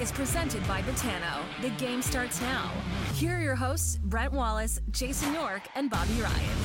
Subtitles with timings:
[0.00, 1.42] Is presented by Betano.
[1.60, 2.70] The game starts now.
[3.14, 6.58] Here are your hosts, Brent Wallace, Jason York, and Bobby Ryan.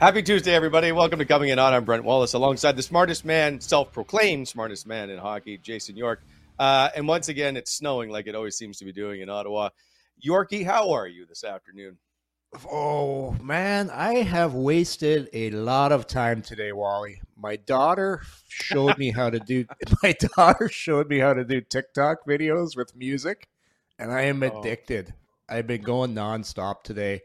[0.00, 0.90] Happy Tuesday, everybody.
[0.90, 1.72] Welcome to Coming In Hot.
[1.72, 6.20] I'm Brent Wallace alongside the smartest man, self proclaimed smartest man in hockey, Jason York.
[6.58, 9.68] Uh, and once again, it's snowing like it always seems to be doing in Ottawa.
[10.20, 11.96] Yorkie, how are you this afternoon?
[12.70, 17.20] Oh man, I have wasted a lot of time today, Wally.
[17.36, 19.64] My daughter showed me how to do
[20.02, 23.48] my daughter showed me how to do TikTok videos with music,
[23.98, 24.46] and I am Oh.
[24.58, 25.14] addicted.
[25.48, 27.22] I've been going nonstop today.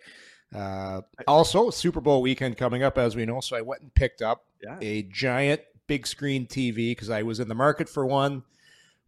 [0.55, 3.41] Uh, also, Super Bowl weekend coming up, as we know.
[3.41, 4.77] So I went and picked up Yeah.
[4.81, 8.43] a giant big screen TV because I was in the market for one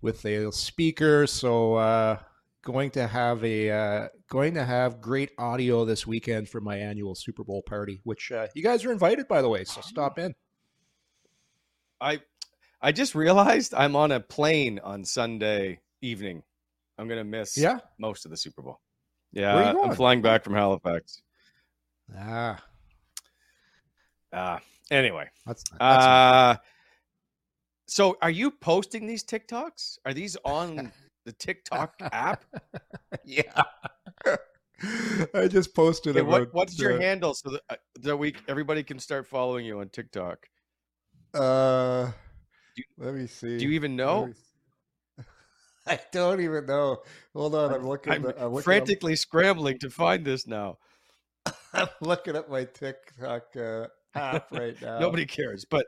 [0.02, 1.28] with a speaker.
[1.28, 2.20] So uh,
[2.64, 7.16] going to have a uh, going to have great audio this weekend for my annual
[7.16, 9.64] Super Bowl party, which uh, you guys are invited, by the way.
[9.64, 10.36] So stop in.
[12.02, 12.22] I
[12.82, 16.44] I just realized I'm on a plane on Sunday evening.
[16.98, 17.80] I'm gonna miss Yeah.
[17.98, 18.80] most of the Super Bowl.
[19.32, 21.22] Yeah, I'm flying back from Halifax.
[22.18, 22.64] Ah,
[24.34, 24.60] Uh,
[24.92, 26.56] anyway, that's, that's uh,
[27.88, 30.00] so are you posting these TikToks?
[30.06, 30.92] Are these on
[31.30, 32.44] the TikTok app?
[33.24, 33.64] yeah.
[35.34, 38.84] I just posted Okay, what, what's your uh, handle so that, uh, that we everybody
[38.84, 40.48] can start following you on TikTok?
[41.34, 42.12] Uh,
[42.76, 43.60] Do- let me see.
[43.60, 44.30] Do you even know?
[45.88, 47.04] I don't even know.
[47.36, 48.14] Hold on, I'm looking.
[48.14, 50.78] I'm I'm looking frantically scrambling to find this now.
[51.74, 55.00] I'm looking at my TikTok uh, app right now.
[55.00, 55.66] Nobody cares.
[55.66, 55.86] But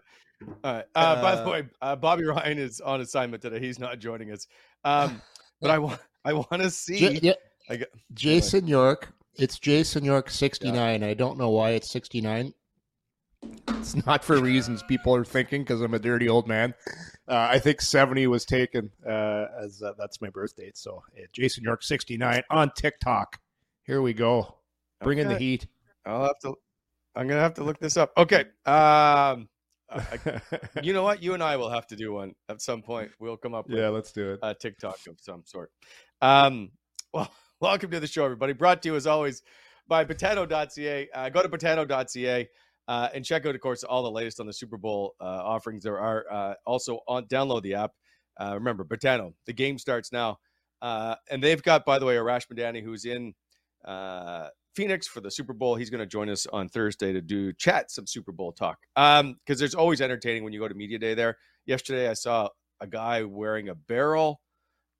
[0.63, 3.59] uh, uh, by the Uh, way, uh, Bobby Ryan is on assignment today.
[3.59, 4.47] He's not joining us.
[4.83, 5.21] Um,
[5.61, 6.99] but I want I want to see.
[6.99, 7.33] J- yeah,
[7.69, 9.13] I got, Jason York.
[9.35, 11.03] It's Jason York 69.
[11.03, 12.53] I don't know why it's 69.
[13.69, 16.73] It's not for reasons people are thinking because I'm a dirty old man.
[17.27, 20.77] Uh, I think 70 was taken uh, as uh, that's my birth date.
[20.77, 21.01] So
[21.31, 23.39] Jason York 69 on TikTok.
[23.83, 24.57] Here we go.
[25.01, 25.65] Bring in the heat.
[26.05, 26.55] I'll have to.
[27.15, 28.11] I'm gonna have to look this up.
[28.17, 28.45] Okay.
[28.65, 29.49] Um,
[29.91, 30.41] I-
[30.83, 31.21] you know what?
[31.21, 33.11] You and I will have to do one at some point.
[33.19, 34.39] We'll come up with yeah, let's do it.
[34.41, 35.71] a TikTok of some sort.
[36.21, 36.71] Um,
[37.13, 38.53] well, welcome to the show, everybody.
[38.53, 39.41] Brought to you as always
[39.87, 41.09] by Betano.ca.
[41.13, 42.47] Uh, go to Betano.ca
[42.87, 45.83] uh, and check out, of course, all the latest on the Super Bowl uh, offerings.
[45.83, 47.91] There are uh, also on download the app.
[48.39, 49.33] Uh, remember, Betano.
[49.45, 50.39] The game starts now,
[50.81, 53.33] uh, and they've got, by the way, Arash Madani, who's in
[53.85, 55.75] uh, Phoenix for the Super Bowl.
[55.75, 58.77] He's going to join us on Thursday to do chat some Super Bowl talk.
[58.95, 61.37] Um, because there's always entertaining when you go to media day there.
[61.65, 64.41] Yesterday, I saw a guy wearing a barrel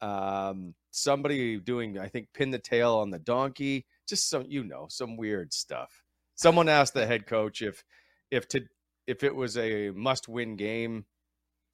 [0.02, 3.86] Um, somebody doing, I think, pin the tail on the donkey.
[4.08, 6.04] Just some, you know, some weird stuff.
[6.36, 7.84] Someone asked the head coach if,
[8.32, 8.62] if to,
[9.08, 11.06] if it was a must-win game.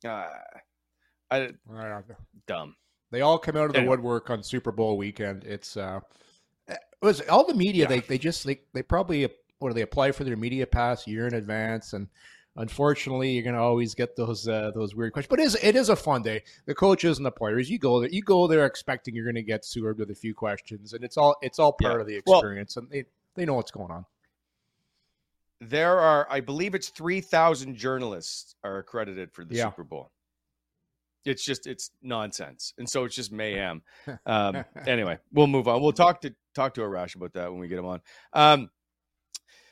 [0.05, 0.27] Uh,
[1.31, 1.51] I
[2.47, 2.75] dumb.
[3.11, 3.95] They all come out of the Anyway.
[3.95, 5.45] woodwork on Super Bowl weekend.
[5.45, 6.01] It's uh,
[7.05, 7.83] was all the media.
[7.83, 7.87] Yeah.
[7.89, 9.27] They they just they they probably
[9.59, 12.07] what do they apply for their media pass a year in advance and.
[12.59, 15.89] Unfortunately, you're gonna always get those uh, those weird questions, but it is it is
[15.89, 16.41] a fun day.
[16.65, 19.63] The coaches and the players, you go there, you go there expecting you're gonna get
[19.63, 22.01] sewered with a few questions, and it's all it's all part Yeah.
[22.01, 23.05] of the Well- experience, and they
[23.35, 24.07] they know what's going on.
[25.61, 29.65] There are, I believe, it's three thousand journalists are accredited for the Yeah.
[29.69, 30.09] Super Bowl.
[31.25, 33.83] It's just it's nonsense, and so it's just mayhem.
[34.25, 35.81] Um, anyway, we'll move on.
[35.81, 38.01] We'll talk to talk to Arash about that when we get him on.
[38.33, 38.69] Um,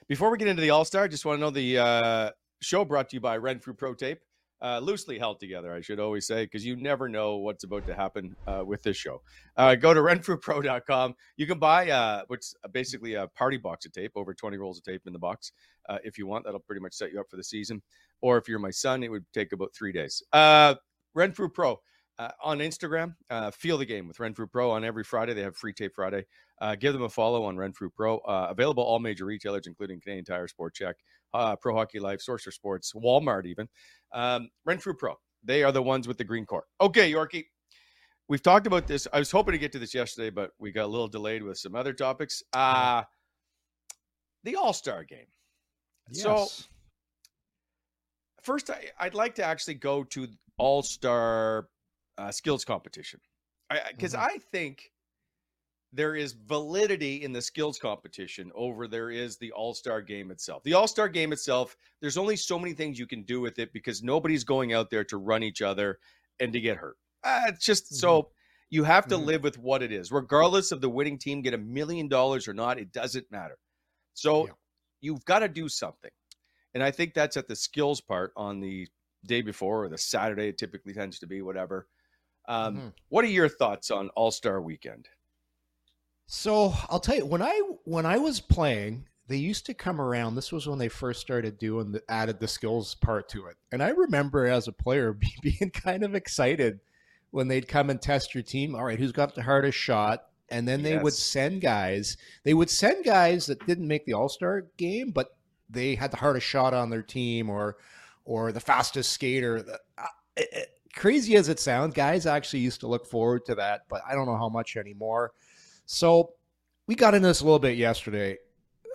[0.08, 2.86] before we get into the All Star, I just want to know the uh, show
[2.86, 4.20] brought to you by Renfrew Pro Tape.
[4.62, 7.94] Uh, loosely held together, I should always say, because you never know what's about to
[7.94, 9.22] happen uh, with this show.
[9.58, 11.14] Uh, go to renfrewpro.com.
[11.36, 14.86] You can buy uh, what's basically a party box of tape, over 20 rolls of
[14.86, 15.52] tape in the box,
[15.90, 16.46] uh, if you want.
[16.46, 17.82] That'll pretty much set you up for the season.
[18.22, 20.24] Or if you're my son, it would take about three days.
[20.34, 21.80] Renfrew Pro
[22.18, 23.16] uh, on Instagram.
[23.30, 25.34] Uh, feel the game with Renfrew Pro on every Friday.
[25.34, 26.26] They have free tape Friday.
[26.62, 28.18] Uh, give them a follow on Renfrew Pro.
[28.20, 30.94] Uh, available all major retailers, including Canadian Tire, Sport Chek,
[31.34, 33.68] uh, Pro Hockey Life, Source for Sports, Walmart, even.
[34.14, 35.16] Um, Renfrew Pro.
[35.44, 36.66] They are the ones with the green court.
[36.80, 37.46] Okay, Yorkie.
[38.28, 39.08] We've talked about this.
[39.14, 41.58] I was hoping to get to this yesterday, but we got a little delayed with
[41.58, 42.42] some other topics.
[42.54, 43.04] Uh,
[44.44, 45.28] the All Star game.
[46.12, 46.68] So, Yes.
[48.44, 51.68] first I, i'd like to actually go to all star
[52.18, 53.20] uh, skills competition
[53.92, 54.36] because I, Mhm.
[54.36, 54.92] I think
[55.96, 60.74] there is validity in the skills competition over there is the all-star game itself the
[60.74, 64.44] all-star game itself there's only so many things you can do with it because nobody's
[64.44, 66.00] going out there to run each other
[66.40, 68.30] and to get hurt uh, it's just so
[68.70, 69.26] you have to Mhm.
[69.26, 72.54] live with what it is regardless of the winning team get a million dollars or
[72.54, 73.58] not it doesn't matter
[74.14, 74.54] so Yeah.
[75.02, 76.12] you've got to do something
[76.74, 78.88] and I think that's at the skills part on the
[79.26, 80.50] day before or the Saturday.
[80.50, 81.88] It typically tends to be whatever.
[82.50, 82.94] Um, Mhm.
[83.08, 85.08] What are your thoughts on All Star Weekend?
[86.28, 90.36] So I'll tell you when I when I was playing, they used to come around.
[90.36, 93.84] This was when they first started doing the added the skills part to it, and
[93.84, 96.80] I remember as a player being kind of excited
[97.32, 98.76] when they'd come and test your team.
[98.76, 100.26] All right, who's got the hardest shot?
[100.50, 102.18] And then they would send guys.
[102.44, 105.36] They would send guys that didn't make the All Star game, but
[105.70, 107.78] they had the hardest shot on their team or
[108.26, 109.62] or the fastest skater.
[109.62, 109.80] The-
[110.38, 114.02] it- it- Crazy as it sounds, guys actually used to look forward to that, but
[114.10, 115.34] I don't know how much anymore.
[115.86, 116.34] So
[116.88, 118.38] we got into this a little bit yesterday.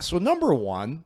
[0.00, 1.04] So number one,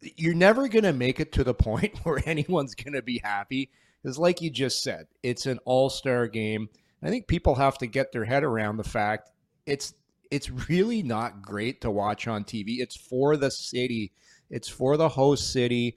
[0.00, 3.70] you're never going to make it to the point where anyone's going to be happy
[4.02, 6.68] because, like you just said, it's an all-star game.
[7.02, 9.30] I think people have to get their head around the fact
[9.68, 9.94] it's
[10.30, 12.78] it's really not great to watch on TV.
[12.78, 14.12] It's for the city.
[14.50, 15.96] It's for the host city.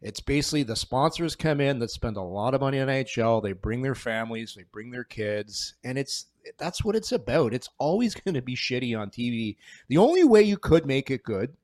[0.00, 3.42] It's basically the sponsors come in that spend a lot of money on NHL.
[3.42, 7.52] They bring their families, they bring their kids, and it's that's what it's about.
[7.52, 9.56] It's always going to be shitty on TV.
[9.88, 11.56] The only way you could make it good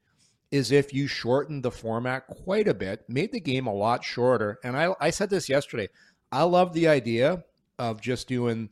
[0.51, 4.59] is if you shortened the format quite a bit, made the game a lot shorter.
[4.63, 5.89] And I, I said this yesterday.
[6.31, 7.45] I love the idea
[7.79, 8.71] of just doing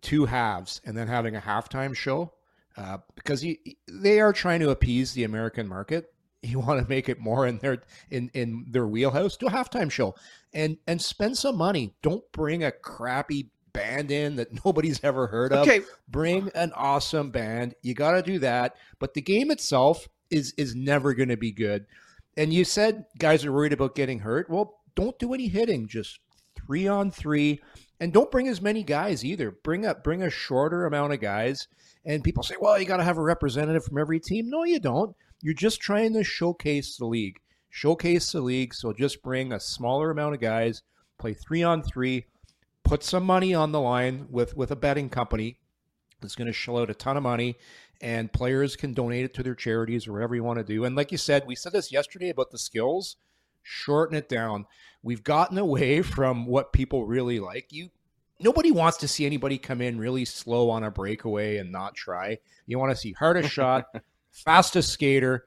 [0.00, 2.32] two halves and then having a halftime show
[2.76, 3.44] uh, because
[3.88, 6.12] they are trying to appease the American market.
[6.54, 9.36] You want to make it more in their in in their wheelhouse.
[9.36, 10.14] Do a halftime show
[10.52, 11.94] and and spend some money.
[12.02, 15.66] Don't bring a crappy band in that nobody's ever heard of.
[15.66, 15.82] Okay.
[16.08, 17.74] Bring an awesome band.
[17.82, 18.76] You got to do that.
[18.98, 21.86] But the game itself is is never going to be good.
[22.36, 24.50] And you said guys are worried about getting hurt.
[24.50, 25.88] Well, don't do any hitting.
[25.88, 26.18] Just
[26.66, 27.60] three on three,
[28.00, 29.50] and don't bring as many guys either.
[29.50, 31.68] Bring up bring a shorter amount of guys.
[32.06, 34.50] And people say, well, you got to have a representative from every team.
[34.50, 35.16] No, you don't.
[35.44, 37.38] You're just trying to showcase the league.
[37.68, 38.72] Showcase the league.
[38.72, 40.82] So just bring a smaller amount of guys,
[41.18, 42.24] play three on three,
[42.82, 45.58] put some money on the line with with a betting company
[46.22, 47.56] that's going to shell out a ton of money
[48.00, 50.86] and players can donate it to their charities or whatever you want to do.
[50.86, 53.16] And like you said, we said this yesterday about the skills.
[53.62, 54.64] Shorten it down.
[55.02, 57.70] We've gotten away from what people really like.
[57.70, 57.90] You
[58.40, 62.38] nobody wants to see anybody come in really slow on a breakaway and not try.
[62.66, 63.84] You want to see hardest shot,
[64.34, 65.46] fastest skater,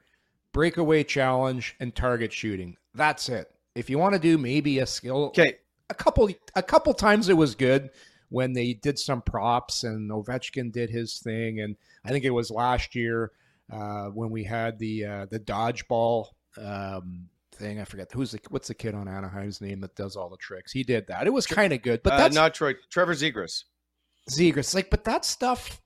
[0.52, 2.76] breakaway challenge, and target shooting.
[2.94, 3.50] That's it.
[3.74, 5.58] If you want to do maybe a skill Okay.
[5.90, 7.90] a couple a couple times it was good
[8.30, 12.50] when they did some props and Ovechkin did his thing, and I think it was
[12.50, 13.30] last year
[13.72, 17.80] uh, when we had the uh, the dodgeball um, thing.
[17.80, 20.72] I forget who's the what's the kid on Anaheim's name that does all the tricks.
[20.72, 21.26] He did that.
[21.26, 22.74] It was kind of good, but uh, that's not Troy.
[22.90, 23.64] Trevor Zegras.
[24.30, 24.74] Zegras.
[24.74, 25.80] Like, but that stuff,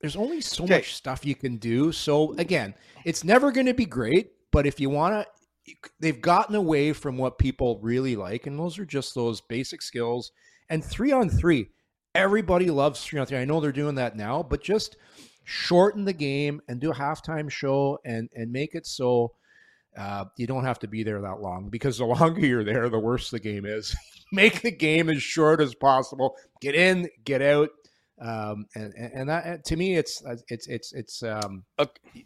[0.00, 0.76] there's only so Okay.
[0.76, 1.92] much stuff you can do.
[1.92, 4.32] So again, it's never going to be great.
[4.52, 5.26] But if you want
[5.66, 9.82] to, they've gotten away from what people really like, and those are just those basic
[9.82, 10.32] skills.
[10.68, 11.68] And three on three,
[12.14, 13.38] everybody loves three on three.
[13.38, 14.96] I know they're doing that now, but just
[15.44, 19.32] shorten the game and do a halftime show and and make it so
[19.96, 22.98] uh, you don't have to be there that long because the longer you're there, the
[22.98, 23.94] worse the game is.
[24.32, 26.36] Make the game as short as possible.
[26.60, 27.70] Get in, get out,
[28.20, 31.64] um, and and that to me, it's it's it's it's um,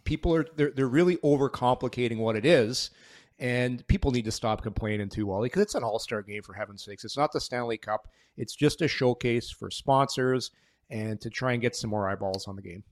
[0.03, 2.91] people are they're they're really overcomplicating what it is.
[3.37, 6.85] And people need to stop complaining too, Wally, because it's an all-star game for heaven's
[6.85, 7.03] sakes.
[7.03, 8.07] It's not the Stanley Cup.
[8.37, 10.51] It's just a showcase for sponsors
[10.89, 12.83] and to try and get some more eyeballs on the game.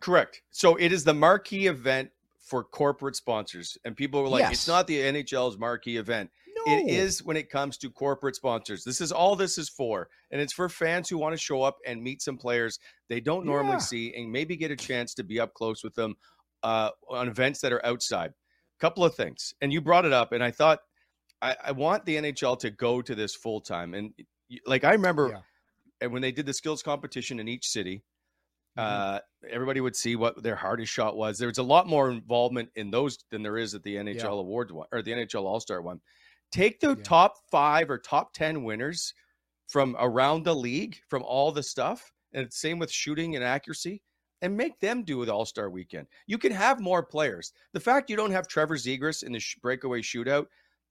[0.00, 0.42] Correct.
[0.50, 2.10] So it is the marquee event
[2.40, 4.52] for corporate sponsors, and people were like, Yes.
[4.52, 6.30] "It's not the NHL's marquee event."
[6.66, 6.72] No.
[6.76, 8.84] It is when it comes to corporate sponsors.
[8.84, 11.76] This is all this is for, and it's for fans who want to show up
[11.86, 13.78] and meet some players they don't normally Yeah.
[13.78, 16.14] see, and maybe get a chance to be up close with them
[16.62, 18.32] uh, on events that are outside.
[18.80, 20.80] Couple of things, and you brought it up, and I thought
[21.42, 24.12] I, I want the NHL to go to this full time, and
[24.66, 25.40] like I remember Yeah.
[26.00, 28.02] and when they did the skills competition in each city,
[28.78, 29.16] Mm-hmm.
[29.16, 29.18] uh,
[29.50, 31.36] everybody would see what their hardest shot was.
[31.38, 34.72] There was a lot more involvement in those than there is at the NHL Awards
[34.72, 36.00] one or the NHL All Star one.
[36.50, 37.02] Take the Yeah.
[37.02, 39.12] top five or top ten winners
[39.66, 44.02] from around the league, from all the stuff, and same with shooting and accuracy,
[44.40, 46.06] and make them do the All Star weekend.
[46.26, 47.52] You can have more players.
[47.72, 50.46] The fact you don't have Trevor Zegras in the sh- breakaway shootout,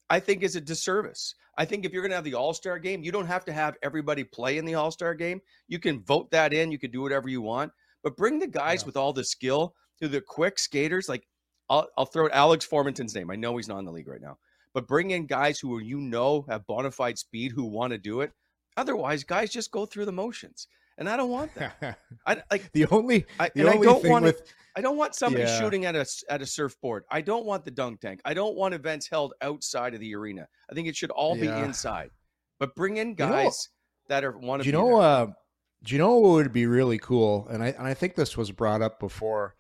[0.10, 1.34] I think, is a disservice.
[1.58, 3.54] I think if you're going to have the All Star game, you don't have to
[3.54, 5.42] have everybody play in the All Star game.
[5.68, 6.72] You can vote that in.
[6.72, 7.72] You can do whatever you want,
[8.04, 8.86] but bring the guys Yeah.
[8.88, 11.10] with all the skill to the quick skaters.
[11.10, 11.28] Like
[11.70, 13.32] I'll, I'll throw out Alex Formenton's name.
[13.32, 14.38] I know he's not in the league right now,
[14.74, 18.22] but bring in guys who you know have bona fide speed who want to do
[18.22, 18.32] it.
[18.76, 21.98] Otherwise, guys just go through the motions, and I don't want that.
[22.28, 22.72] I like.
[22.74, 25.60] the only I, the and I don't want with I don't want somebody Yeah.
[25.60, 27.04] shooting at a at a surfboard.
[27.10, 28.22] I don't want the dunk tank.
[28.24, 30.48] I don't want events held outside of the arena.
[30.70, 31.60] I think it should all Yeah.
[31.60, 32.12] be inside.
[32.60, 33.70] But bring in know- guys
[34.10, 35.00] that are want to Do you know?
[35.00, 35.28] Uh,
[35.84, 37.48] do you know what would be really cool?
[37.50, 39.56] And I and I think this was brought up before.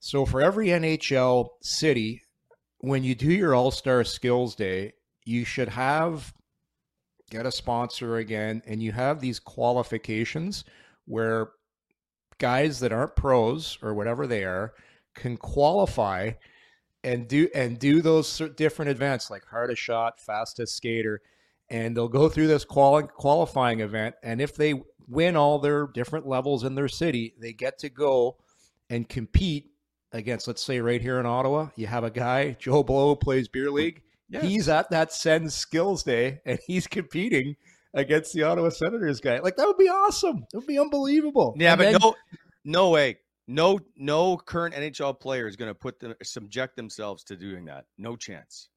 [0.00, 2.22] So for every NHL city,
[2.78, 4.92] when you do your All Star Skills Day,
[5.24, 6.32] you should have
[7.30, 10.64] get a sponsor again, and you have these qualifications
[11.04, 11.50] where
[12.38, 14.72] guys that aren't pros or whatever they are
[15.14, 16.30] can qualify
[17.04, 21.20] and do and do those different events like hardest shot, fastest skater,
[21.68, 24.14] and they'll go through this quali- qualifying event.
[24.22, 28.36] And if they win all their different levels in their city, they get to go
[28.90, 29.70] and compete
[30.12, 33.70] against, let's say, right here in Ottawa, you have a guy, Joe Blow, plays beer
[33.70, 34.02] league.
[34.30, 34.42] Yes.
[34.44, 37.56] He's at that Sens Skills Day and he's competing
[37.94, 39.38] against the Ottawa Senators guy.
[39.38, 40.44] Like that would be awesome.
[40.52, 41.54] It would be unbelievable.
[41.58, 42.14] yeah, And but then- no,
[42.64, 43.18] no way.
[43.50, 47.86] No, no current NHL player is going to put them subject themselves to doing that.
[47.96, 48.68] No chance.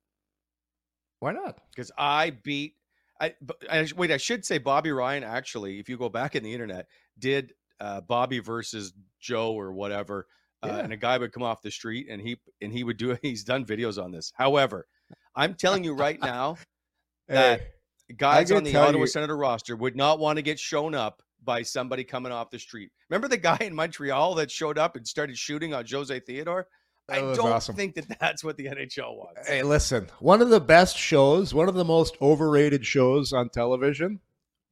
[1.19, 1.59] why not?
[1.75, 2.75] because I beat.
[3.19, 4.09] I, sh- wait.
[4.11, 5.23] I should say Bobby Ryan.
[5.23, 6.87] Actually, if you go back in the internet,
[7.19, 10.25] did uh, Bobby versus Joe or whatever,
[10.63, 13.17] uh, and a guy would come off the street and he and he would do.
[13.21, 14.31] He's done videos on this.
[14.35, 14.87] However,
[15.35, 16.57] I'm telling you right now,
[17.27, 20.93] that Hey, guys on the Ottawa you- Senator roster would not want to get shown
[20.95, 22.91] up by somebody coming off the street.
[23.09, 26.67] Remember the guy in Montreal that showed up and started shooting on Jose Theodore?
[27.09, 27.75] I don't awesome.
[27.75, 29.47] think that that's what the NHL wants.
[29.47, 34.19] Hey, listen, one of the best shows, one of the most overrated shows on television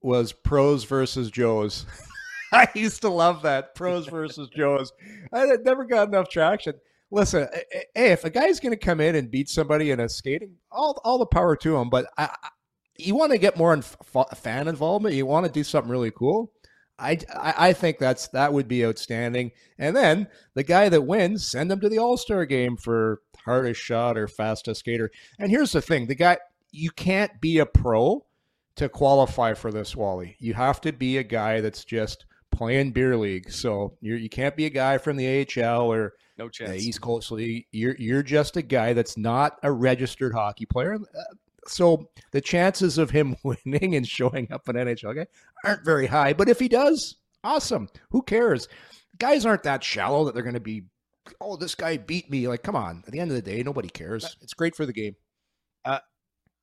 [0.01, 1.85] was Pros versus Joes.
[2.53, 3.75] I used to love that.
[3.75, 4.91] Pros versus Joes.
[5.33, 6.73] I never got enough traction.
[7.11, 10.55] Listen, hey, if a guy's going to come in and beat somebody in a skating,
[10.71, 11.89] all all the power to him.
[11.89, 12.49] But I, I,
[12.97, 15.15] you want to get more in f- fan involvement.
[15.15, 16.51] You want to do something really cool.
[16.99, 19.51] I, I I think that's that would be outstanding.
[19.79, 23.81] And then the guy that wins, send him to the All Star game for hardest
[23.81, 25.09] shot or fastest skater.
[25.39, 26.37] And here's the thing: the guy
[26.71, 28.23] you can't be a pro
[28.75, 30.35] to qualify for this, Wally.
[30.39, 33.51] You have to be a guy that's just playing beer league.
[33.51, 36.83] So you're, you can't be a guy from the AHL or No the chance.
[36.83, 37.65] East Coast League.
[37.71, 40.95] You're you're just a guy that's not a registered hockey player.
[40.95, 41.23] Uh,
[41.67, 45.25] So the chances of him winning and showing up an NHL game
[45.63, 46.33] aren't very high.
[46.33, 47.89] But if he does, awesome.
[48.11, 48.67] Who cares?
[49.19, 50.83] Guys aren't that shallow that they're going to be.
[51.41, 52.47] Oh, this guy beat me.
[52.47, 53.03] Like, come on.
[53.05, 54.37] At the end of the day, nobody cares.
[54.41, 55.15] It's great for the game.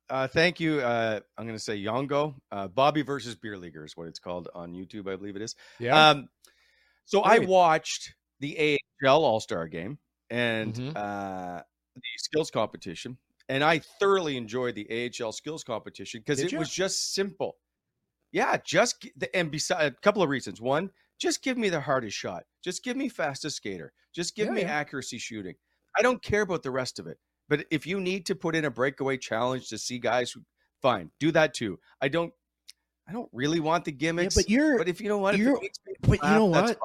[0.09, 0.79] Uh, thank you.
[0.79, 2.35] Uh, I'm going to say Yongo.
[2.51, 5.55] Uh, Bobby versus Beer Leaguer is what it's called on YouTube, I believe it is.
[5.79, 6.09] Yeah.
[6.11, 6.29] Um,
[7.05, 9.99] so I watched the AHL All Star game
[10.29, 10.95] and Mhm.
[10.95, 11.63] uh,
[11.95, 13.17] the skills competition,
[13.49, 16.59] and I thoroughly enjoyed the AHL skills competition because it ya?
[16.59, 17.57] was just simple.
[18.31, 20.61] Yeah, just the and beside a couple of reasons.
[20.61, 22.45] One, just give me the hardest shot.
[22.63, 23.93] Just give me fastest skater.
[24.13, 24.73] Just give Yeah, me yeah.
[24.79, 25.55] accuracy shooting.
[25.97, 27.19] I don't care about the rest of it.
[27.49, 30.41] But if you need to put in a breakaway challenge to see guys who
[30.81, 31.79] fine, do that too.
[32.01, 32.33] I don't
[33.09, 34.35] I don't really want the Yeah, gimmicks.
[34.35, 36.77] but you're but if you don't want, it you're- makes me but you know what?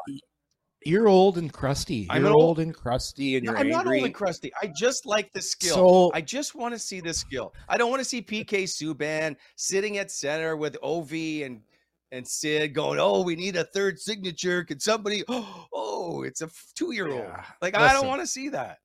[0.85, 2.09] You're old and crusty.
[2.11, 3.77] I'm You're old- old and crusty, and No, you're I'm angry.
[3.77, 4.53] not only crusty.
[4.61, 5.75] I just like the skill.
[5.77, 7.55] So- I just want to see the skill.
[7.69, 11.63] I don't want to see PK Subban sitting at center with Ov and
[12.11, 14.65] and Sid going, "Oh, we need a third signature.
[14.65, 15.23] Can somebody?
[15.73, 17.23] Oh, it's a two year old.
[17.25, 18.79] Yeah, Like I don't want to see that.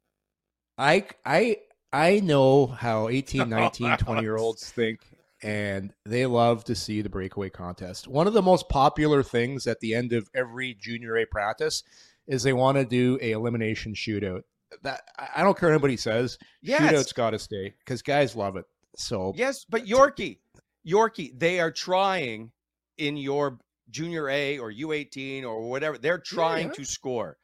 [0.77, 1.57] I I
[1.98, 5.00] I know how 18, 19, 20 year olds think
[5.42, 8.08] and they love to see the breakaway contest.
[8.08, 11.84] One of the most popular things at the end of every junior A practice
[12.27, 14.42] is they want to do a elimination shootout.
[14.84, 15.01] That
[15.36, 16.38] I don't care what anybody says.
[16.62, 18.66] Yes, Shootout's got to stay because guys love it.
[18.96, 20.39] So yes, but Yorkie,
[20.86, 22.51] Yorkie, they are trying
[22.98, 25.98] in your junior A or U18 or whatever.
[25.98, 26.74] They're trying yeah.
[26.74, 27.38] to score.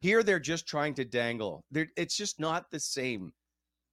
[0.00, 1.64] Here, they're just trying to dangle.
[1.72, 3.32] They're, it's just not the same.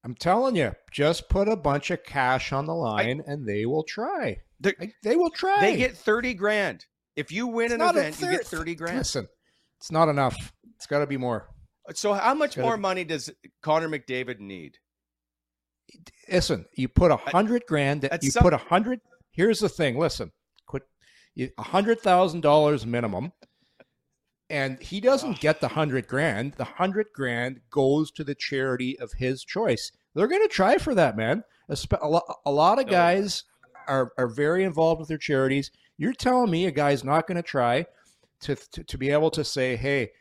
[0.06, 3.84] I'm telling you, just put a bunch of cash on the line and they will
[3.84, 4.38] try.
[4.60, 5.60] They're- they will try.
[5.62, 6.86] They get 30 grand.
[7.16, 8.98] If you win It's an event, you get 30 grand.
[9.00, 9.28] Listen,
[9.80, 10.54] it's not enough.
[10.76, 11.50] It's got to be more.
[11.94, 13.32] So how much more be- money does
[13.62, 14.78] Connor McDavid need?
[16.30, 18.06] listen, you put a hundred grand.
[18.06, 19.00] at You some- put a hundred.
[19.32, 19.98] Here's the thing.
[19.98, 20.32] Listen,
[20.68, 20.84] quit.
[21.38, 23.32] A hundred thousand dollars minimum,
[24.56, 26.54] and he doesn't get the hundred grand.
[26.54, 29.92] The hundred grand goes to the charity of his choice.
[30.14, 31.44] They're going to try for that, man.
[31.68, 33.44] A, spe- a, lo- a lot of guys
[33.88, 35.72] are are very involved with their charities.
[35.98, 37.86] You're telling me a guy's not going to try
[38.42, 40.12] to, to to be able to say, hey.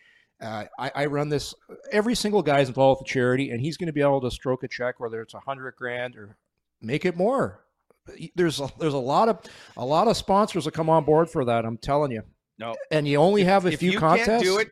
[0.43, 1.55] Uh, I, I run this.
[1.93, 4.65] Every single guy's involved with the charity, and he's going to be able to stroke
[4.65, 6.37] a check, whether it's a hundred grand or
[6.83, 7.65] make it more.
[8.35, 9.39] There's a, there's a lot of
[9.77, 11.65] a lot of sponsors that come on board for that.
[11.65, 12.25] I'm telling you.
[12.59, 12.77] No.
[12.91, 14.29] And you only have a if few you contests.
[14.29, 14.71] can't do it,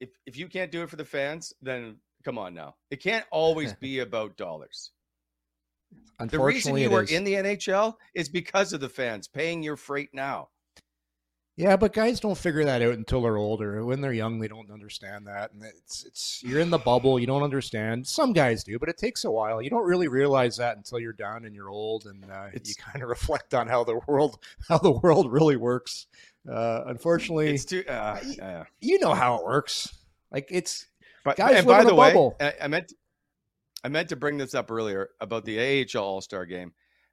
[0.00, 2.76] if if you can't do it for the fans, then come on now.
[2.90, 4.90] It can't always be about dollars.
[6.18, 7.10] The reason you are is.
[7.10, 10.48] in the NHL is because of the fans paying your freight now.
[11.56, 13.84] Yeah, but guys don't figure that out until they're older.
[13.84, 17.18] When they're young, they don't understand that, and it's it's you're in the bubble.
[17.18, 18.06] You don't understand.
[18.06, 19.60] Some guys do, but it takes a while.
[19.60, 23.02] You don't really realize that until you're done and you're old, and uh, you kind
[23.02, 26.06] of reflect on how the world how the world really works.
[26.50, 27.84] Uh, unfortunately, It's too.
[27.86, 28.64] Uh, yeah.
[28.80, 29.88] you know how it works.
[30.30, 30.86] Like it's
[31.24, 32.14] But Guys and by the way.
[32.40, 32.92] I, I meant
[33.84, 35.58] I meant to bring this up earlier about the
[35.94, 36.72] AHL All Star Game,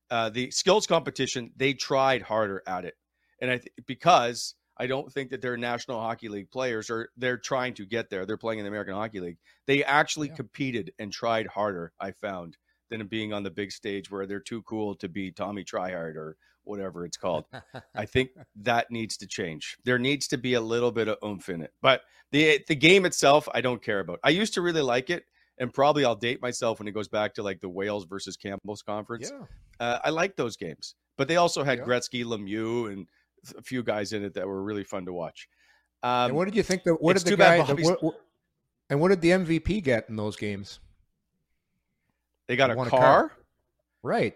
[0.09, 1.51] uh, the skills competition.
[1.55, 2.95] They tried harder at it,
[3.41, 7.37] and I th- because I don't think that they're National Hockey League players or they're
[7.37, 8.25] trying to get there.
[8.25, 9.37] They're playing in the American Hockey League.
[9.67, 10.35] They actually Yeah.
[10.35, 11.91] competed and tried harder.
[11.99, 12.57] I found
[12.89, 16.37] than being on the big stage where they're too cool to be Tommy Tryhard or
[16.63, 17.45] whatever it's called.
[17.95, 19.77] I think that needs to change.
[19.85, 21.71] There needs to be a little bit of oomph in it.
[21.81, 24.19] But the the game itself, I don't care about.
[24.23, 25.25] I used to really like it,
[25.57, 28.81] and probably I'll date myself when it goes back to like the Wales versus Campbell's
[28.81, 29.31] conference.
[29.33, 29.45] yeah.
[29.79, 31.85] Uh, I like those games, but they also had Yeah.
[31.85, 33.07] Gretzky, Lemieux, and
[33.57, 35.47] a few guys in it that were really fun to watch.
[36.03, 36.83] Um, and what did you think?
[36.83, 37.61] That what did the guy?
[37.63, 38.21] the- what- what-
[38.91, 40.79] and what did the MVP get in those games?
[42.47, 43.31] they got a car, a car.
[44.03, 44.35] Right.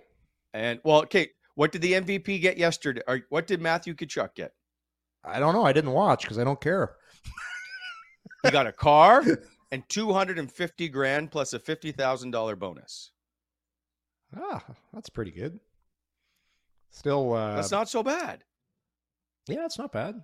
[0.54, 1.30] and well, okay.
[1.56, 3.02] What did the MVP get yesterday?
[3.08, 4.54] Or what did Matthew Tkachuk get?
[5.24, 5.66] I don't know.
[5.66, 6.96] I didn't watch because I don't care.
[8.44, 9.24] He got a car
[9.72, 13.12] and two hundred and fifty grand plus a fifty thousand dollar bonus.
[14.36, 14.64] Ah,
[14.94, 15.60] that's pretty good.
[16.90, 18.44] Still, uh, That's not so bad.
[19.48, 20.22] yeah, it's not bad.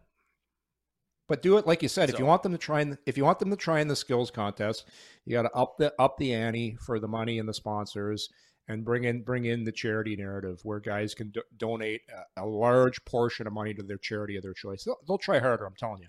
[1.27, 2.09] But do it like you said.
[2.09, 3.95] If you want them to try and if you want them to try in the
[3.95, 4.85] skills contest,
[5.25, 8.29] you got to up the up the ante for the money and the sponsors,
[8.69, 12.01] and bring in bring in the charity narrative where guys can do- donate
[12.37, 14.83] a, a large portion of money to their charity of their choice.
[14.85, 15.65] They'll, they'll try harder.
[15.65, 16.07] I'm telling you.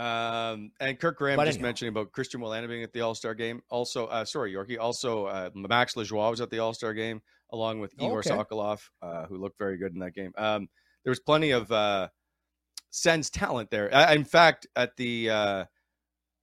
[0.00, 1.68] Um, and Kirk Graham But just anyhow.
[1.68, 3.62] mentioning about Christian Wolanin being at the All Star game.
[3.70, 4.78] Also, uh, sorry, Yorkie.
[4.78, 8.30] Also, uh, Max Lajoie was at the All Star game along with Egor Okay.
[8.30, 10.32] Sokolov, uh, who looked very good in that game.
[10.36, 10.68] Um,
[11.04, 12.08] there was plenty of uh,
[12.90, 13.94] Sens talent there.
[13.94, 15.64] Uh, in fact, at the uh,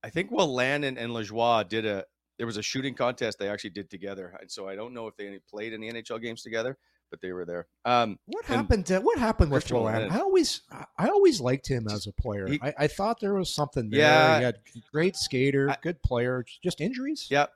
[0.04, 2.06] I think Will Lannon and Lajoie did a
[2.38, 4.36] there was a shooting contest they actually did together.
[4.42, 6.78] And so I don't know if they played any NHL games together,
[7.12, 7.68] but they were there.
[7.86, 10.12] Um, What happened to what happened with Roland?
[10.12, 10.62] I always
[10.98, 12.48] I always liked him as a player.
[12.48, 14.00] He- I, I thought there was something there.
[14.00, 14.38] Yeah.
[14.40, 14.56] he had
[14.92, 16.44] great skater, I- good player.
[16.64, 17.28] Just injuries.
[17.30, 17.52] Yep.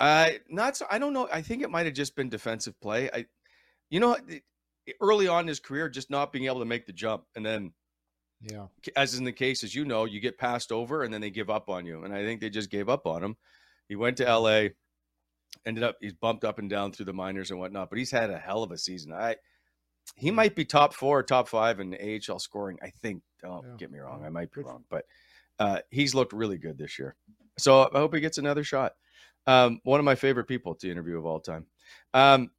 [0.00, 0.86] I not so.
[0.90, 1.28] I don't know.
[1.32, 3.08] I think it might have just been defensive play.
[3.12, 3.26] I,
[3.88, 4.16] you know,
[5.00, 7.72] early on in his career, just not being able to make the jump, and then,
[8.44, 8.66] Yeah.
[8.96, 11.50] as in the case, as you know, you get passed over, and then they give
[11.50, 12.04] up on you.
[12.04, 13.36] And I think they just gave up on him.
[13.88, 14.74] He went to L.A.
[15.66, 18.30] ended up he's bumped up and down through the minors and whatnot, but he's had
[18.30, 19.12] a hell of a season.
[19.12, 19.36] I
[20.16, 22.78] he might be top four, top five in AHL scoring.
[22.82, 23.22] I think.
[23.40, 23.74] Don't Yeah.
[23.76, 25.04] get me wrong, I might be wrong, but
[25.58, 27.16] uh, he's looked really good this year.
[27.58, 28.94] So I hope he gets another shot.
[29.46, 31.66] Um, one of my favorite people to interview of all time.
[32.14, 32.50] Um,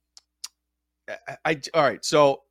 [1.10, 2.04] I, I all right.
[2.04, 2.44] So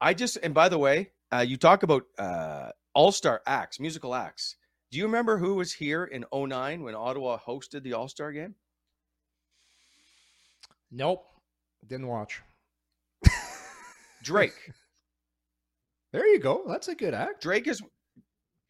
[0.00, 4.14] I just and by the way, uh, you talk about uh, all star acts, musical
[4.14, 4.56] acts.
[4.90, 8.54] Do you remember who was here in 09 when Ottawa hosted the All Star game?
[10.92, 11.26] Nope.
[11.84, 12.40] Didn't watch.
[14.22, 14.72] Drake.
[16.12, 16.62] There you go.
[16.68, 17.42] That's a good act.
[17.42, 17.82] Drake is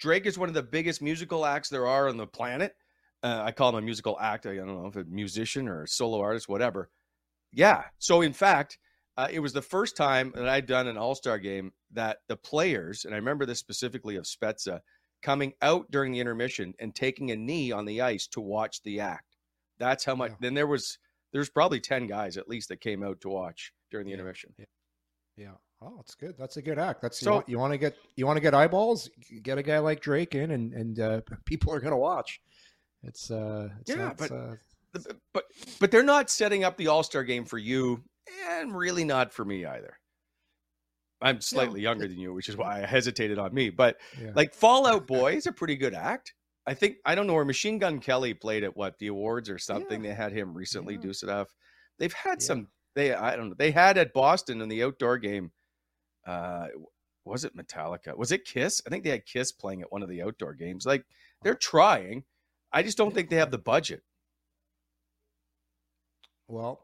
[0.01, 2.75] Drake is one of the biggest musical acts there are on the planet.
[3.23, 4.47] Uh, I call him a musical act.
[4.47, 6.89] I don't know if a musician or a solo artist, whatever.
[7.53, 7.85] Yeah.
[7.99, 8.79] So in fact,
[9.17, 12.37] uh, it was the first time that I'd done an All Star game that the
[12.37, 14.81] players, and I remember this specifically of Spezza,
[15.23, 19.01] coming out during the intermission and taking a knee on the ice to watch the
[19.01, 19.37] act.
[19.79, 20.33] That's how much.
[20.33, 20.37] Yeah.
[20.41, 20.99] Then there was
[21.33, 24.15] there's probably ten guys at least that came out to watch during the Yeah.
[24.17, 24.53] intermission.
[25.37, 25.53] Yeah.
[25.83, 26.35] Oh, it's good.
[26.39, 27.03] That's a good act.
[27.03, 29.11] That's you So- want, you want to get you want to get eyeballs.
[29.43, 32.41] Get a guy like Drake in, and and uh, people are gonna watch.
[33.03, 34.55] It's uh, it's, Yeah, but- uh,
[35.33, 35.45] but
[35.81, 38.03] but they're not setting up the All Star game for you,
[38.49, 39.99] and really not for me either.
[41.21, 43.71] I'm slightly younger than you, which is why I hesitated on me.
[43.71, 44.33] But yeah.
[44.35, 46.35] like Fall Out Boy is a pretty good act.
[46.67, 49.59] I think I don't know where Machine Gun Kelly played at what the awards or
[49.59, 50.03] something.
[50.05, 50.11] Yeah.
[50.11, 51.01] They had him recently Yeah.
[51.01, 51.55] do stuff.
[51.99, 52.47] They've had Yeah.
[52.47, 52.69] some.
[52.95, 53.55] They I don't know.
[53.59, 55.53] They had at Boston in the outdoor game.
[56.27, 56.69] Uh,
[57.25, 58.17] was it Metallica?
[58.17, 58.83] Was it Kiss?
[58.87, 60.85] I think they had Kiss playing at one of the outdoor games.
[60.85, 61.05] Like
[61.43, 62.25] they're trying.
[62.73, 64.03] I just don't think they have the budget.
[66.49, 66.84] Well,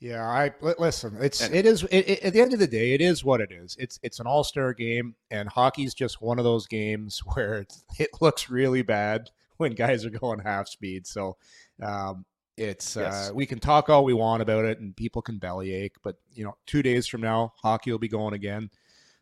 [0.00, 0.24] yeah.
[0.26, 1.16] I listen.
[1.20, 3.40] It's And- it is it, it- at the end of the day, it is what
[3.40, 3.76] it is.
[3.78, 7.72] It's it's an all star game, and hockey's just one of those games where it,
[7.98, 11.06] it looks really bad when guys are going half speed.
[11.06, 11.36] So,
[11.82, 12.24] um,
[12.56, 13.30] it's Yes.
[13.30, 16.44] uh, we can talk all we want about it, and people can bellyache, but you
[16.44, 18.70] know, two days from now, hockey will be going again.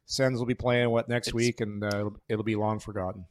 [0.07, 3.25] Sens will be playing what next It's- week, and uh, it'll, it'll be long forgotten.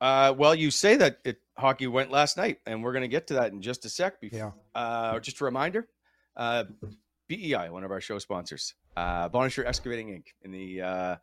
[0.00, 3.26] Uh, well, you say that it, hockey went last night, and we're going to get
[3.28, 4.20] to that in just a sec.
[4.20, 4.50] Before, Yeah.
[4.80, 5.88] Uh, just a reminder,
[6.36, 6.64] uh,
[7.28, 10.24] BEI, one of our show sponsors, uh, Bonisher Excavating Inc.
[10.42, 11.16] in the uh,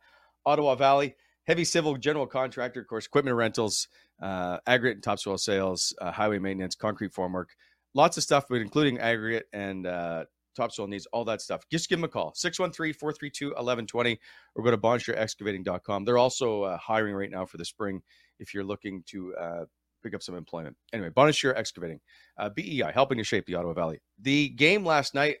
[0.46, 3.88] Ottawa Valley, heavy civil general contractor, of course, equipment rentals,
[4.22, 7.46] uh, aggregate and topsoil sales, uh, highway maintenance, concrete formwork,
[7.94, 10.24] lots of stuff, but including aggregate and uh,
[10.56, 11.62] topsoil needs, all that stuff.
[11.70, 14.18] Just give them a call, 613-432-1120,
[14.54, 16.04] or go to bonisherexcavating.com.
[16.04, 18.02] They're also uh, hiring right now for the spring
[18.38, 19.64] if you're looking to uh,
[20.02, 20.76] pick up some employment.
[20.92, 22.00] Anyway, Bonisher Excavating,
[22.38, 24.00] uh, BEI, helping to shape the Ottawa Valley.
[24.20, 25.38] The game last night,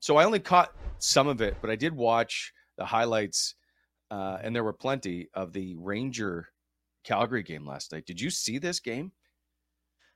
[0.00, 3.54] so I only caught some of it, but I did watch the highlights,
[4.10, 6.48] uh, and there were plenty of the Ranger
[7.04, 8.06] Calgary game last night.
[8.06, 9.12] Did you see this game?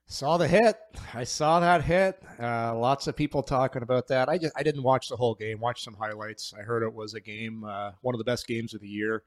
[0.08, 0.76] Saw the hit.
[1.14, 2.22] I saw that hit.
[2.40, 4.28] Uh, lots of people talking about that.
[4.28, 5.58] I just I didn't watch the whole game.
[5.58, 6.54] Watched some highlights.
[6.56, 9.24] I heard it was a game, uh, one of the best games of the year.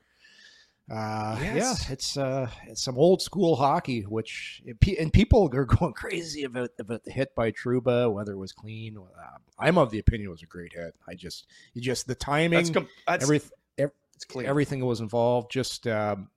[0.89, 1.85] Uh, Yes.
[1.87, 4.61] Yeah, it's uh, it's some old school hockey, which
[4.99, 8.97] and people are going crazy about about the hit by Trouba, whether it was clean.
[8.97, 10.95] Uh, I'm of the opinion it was a great hit.
[11.07, 14.47] I just, you just the timing, That's, com- that's everything, it's clean.
[14.47, 15.51] everything that was involved.
[15.51, 16.29] Just um,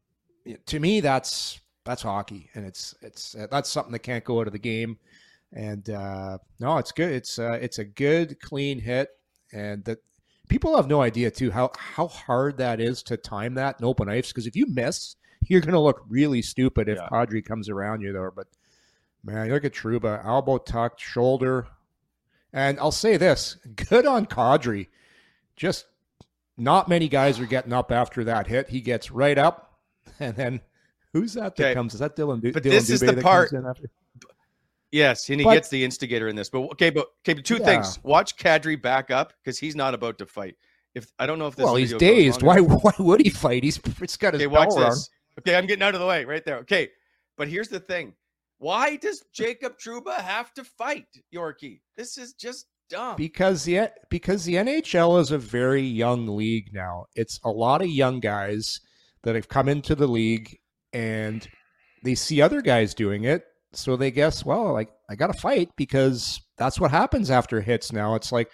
[0.67, 4.47] to me, that's that's hockey, and it's it's uh, that's something that can't go out
[4.47, 4.99] of the game.
[5.53, 7.13] And uh, no, it's good.
[7.13, 9.09] It's uh, it's a good, clean hit,
[9.53, 9.99] and that
[10.49, 14.09] people have no idea too how how hard that is to time that in open
[14.09, 14.29] ice.
[14.29, 17.09] Because if you miss, you're going to look really stupid if Yeah.
[17.11, 18.31] Kadri comes around you there.
[18.31, 18.47] But
[19.25, 21.67] man, look at Trouba, elbow tucked, shoulder,
[22.53, 24.89] and I'll say this: good on Kadri.
[25.57, 25.87] Just
[26.57, 28.69] not many guys are getting up after that hit.
[28.69, 29.79] He gets right up,
[30.21, 30.61] and then
[31.13, 31.75] who's that that Okay.
[31.75, 31.95] comes?
[31.95, 32.41] Is that Dillon?
[32.41, 33.91] Du- But Dillon this is the part- comes in after?
[34.93, 36.51] Yes, and he But- gets the instigator in this.
[36.51, 37.65] But okay, but okay, but two Yeah.
[37.65, 37.99] things.
[38.05, 40.57] Watch Kadri back up because he's not about to fight.
[40.95, 42.43] If I don't know if this Well, he's dazed.
[42.43, 42.61] Why?
[42.61, 43.65] Why would he fight?
[43.65, 45.09] He's it's got his Okay, watch this.
[45.41, 46.59] Okay, I'm getting out of the way right there.
[46.59, 46.91] Okay,
[47.39, 48.13] but here's the thing:
[48.59, 51.81] why does Jacob Trouba have to fight Yorkie?
[51.97, 53.17] This is just dumb.
[53.17, 57.07] because the because the NHL is a very young league now.
[57.17, 58.81] It's a lot of young guys
[59.23, 60.59] that have come into the league
[60.93, 61.49] and
[62.05, 65.71] they see other guys doing it, so they guess, well, like I got to fight
[65.77, 68.15] because that's what happens after hits now.
[68.15, 68.51] It's like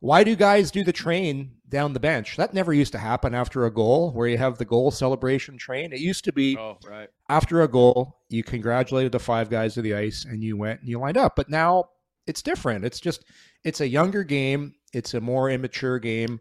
[0.00, 2.36] why do guys do the train down the bench?
[2.36, 5.92] That never used to happen after a goal where you have the goal celebration train.
[5.92, 7.08] It used to be oh, right.
[7.28, 10.88] after a goal, you congratulated the five guys of the ice and you went and
[10.88, 11.34] you lined up.
[11.34, 11.90] But now
[12.26, 12.84] it's different.
[12.84, 13.24] It's just
[13.64, 16.40] it's a younger game, it's a more immature game,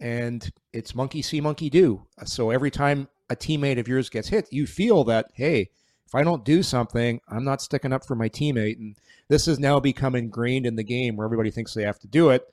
[0.00, 2.06] and it's monkey see, monkey do.
[2.24, 5.68] So every time a teammate of yours gets hit, you feel that, hey,
[6.06, 8.78] if I don't do something, I'm not sticking up for my teammate.
[8.78, 8.96] And
[9.28, 12.30] this has now become ingrained in the game where everybody thinks they have to do
[12.30, 12.46] it.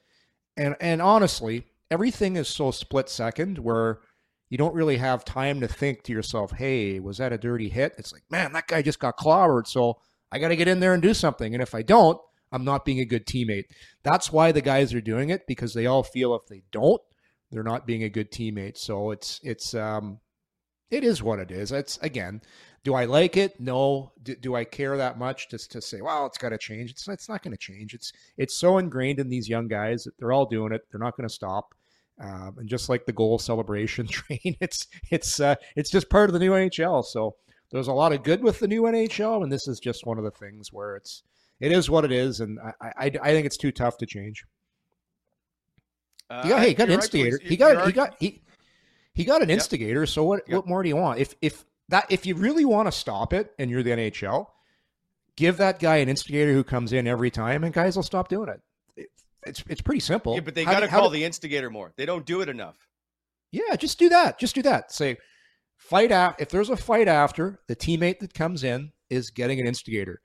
[0.58, 4.00] And and honestly, everything is so split second where
[4.50, 7.96] you don't really have time to think to yourself, hey, was that a dirty hit?
[7.98, 9.66] It's like, man, that guy just got clobbered.
[9.66, 11.54] So I got to get in there and do something.
[11.54, 12.20] And if I don't,
[12.52, 13.66] I'm not being a good teammate.
[14.04, 17.02] That's why the guys are doing it because they all feel if they don't,
[17.50, 18.78] they're not being a good teammate.
[18.78, 20.20] So it's, it's, um,
[20.90, 21.72] it is what it is.
[21.72, 22.42] It's again,
[22.84, 23.60] do I like it?
[23.60, 24.12] No.
[24.24, 26.92] Do, do I care that much just to say, well, it's got to change?
[26.92, 27.94] It's, it's not going to change.
[27.94, 30.82] It's, it's so ingrained in these young guys that they're all doing it.
[30.92, 31.76] They're not going to stop.
[32.20, 36.34] Um, and just like the goal celebration train, it's it's uh, it's just part of
[36.34, 37.04] the new NHL.
[37.04, 37.36] So
[37.72, 40.24] there's a lot of good with the new NHL, and this is just one of
[40.24, 41.24] the things where it's
[41.60, 44.44] it is what it is, and I I, I think it's too tough to change.
[46.30, 47.40] Uh, He got, hey, he got an you're right, instigator.
[47.44, 48.42] he got he got he
[49.14, 49.58] he got an Yep.
[49.58, 50.06] instigator.
[50.06, 50.58] So what Yep.
[50.58, 51.20] what more do you want?
[51.20, 54.48] If if that if you really want to stop it and you're the NHL,
[55.36, 58.50] give that guy an instigator who comes in every time, and guys will stop doing
[58.50, 58.62] it.
[58.96, 59.10] it
[59.46, 60.34] it's it's pretty simple.
[60.34, 61.94] Yeah, but they got to call do- the instigator more.
[61.98, 62.88] They don't do it enough.
[63.52, 64.40] Yeah, just do that.
[64.40, 64.92] Just do that.
[64.92, 65.18] Say,
[65.78, 66.40] fight out.
[66.40, 70.22] If there's a fight after, the teammate that comes in is getting an instigator.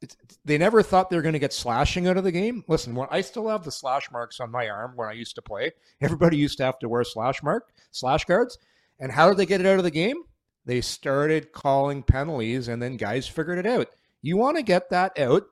[0.00, 2.62] It's, they never thought they were going to get slashing out of the game.
[2.68, 5.42] Listen, when I still have the slash marks on my arm when I used to
[5.42, 8.58] play, everybody used to have to wear slash mark, slash guards.
[9.00, 10.22] And how did they get it out of the game?
[10.68, 13.88] They started calling penalties, and then guys figured it out.
[14.20, 15.44] You want to get that out,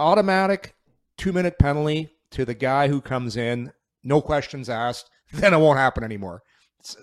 [0.00, 0.74] automatic
[1.16, 5.78] two minute penalty to the guy who comes in, no questions asked, then it won't
[5.78, 6.42] happen anymore.
[6.80, 6.96] It's,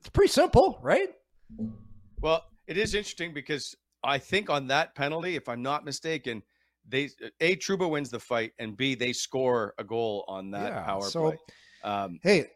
[0.00, 1.10] it's pretty simple, right?
[2.22, 6.42] Well, it is interesting because I think on that penalty, if I'm not mistaken,
[6.88, 10.82] they a Trouba wins the fight, and B they score a goal on that Yeah,
[10.82, 11.38] power so- play.
[11.82, 12.46] Um, Hey,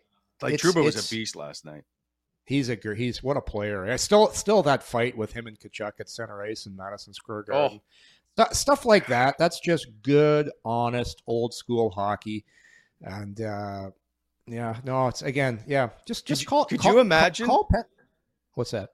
[0.41, 1.85] like Trouba was a beast last night.
[2.49, 3.85] He's a he's what a player.
[3.85, 7.43] I still still that fight with him and Tkachuk at center ice in Madison Square
[7.43, 7.83] Garden.
[8.39, 9.37] Stu- Stuff like that.
[9.37, 12.47] That's just good, honest, old school hockey.
[13.03, 13.91] And uh
[14.47, 15.91] yeah, no, it's again, yeah.
[16.07, 16.65] Just just you- call.
[16.65, 17.89] could call- you imagine- Call, call Pe-
[18.55, 18.91] What's that?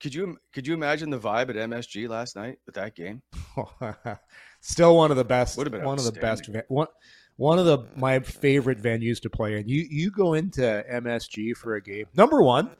[0.00, 3.22] Could you could you imagine the vibe at MSG last night with that game?
[4.60, 5.56] Still one of the best.
[5.56, 6.50] Would've been one of the best.
[6.68, 6.88] One,
[7.36, 9.68] one of the my favorite venues to play in.
[9.68, 12.06] You you go into MSG for a game.
[12.14, 12.70] Number one.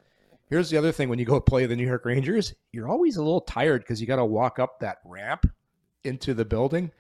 [0.49, 3.23] Here's the other thing: when you go play the New York Rangers, you're always a
[3.23, 5.45] little tired because you got to walk up that ramp
[6.05, 6.93] into the building.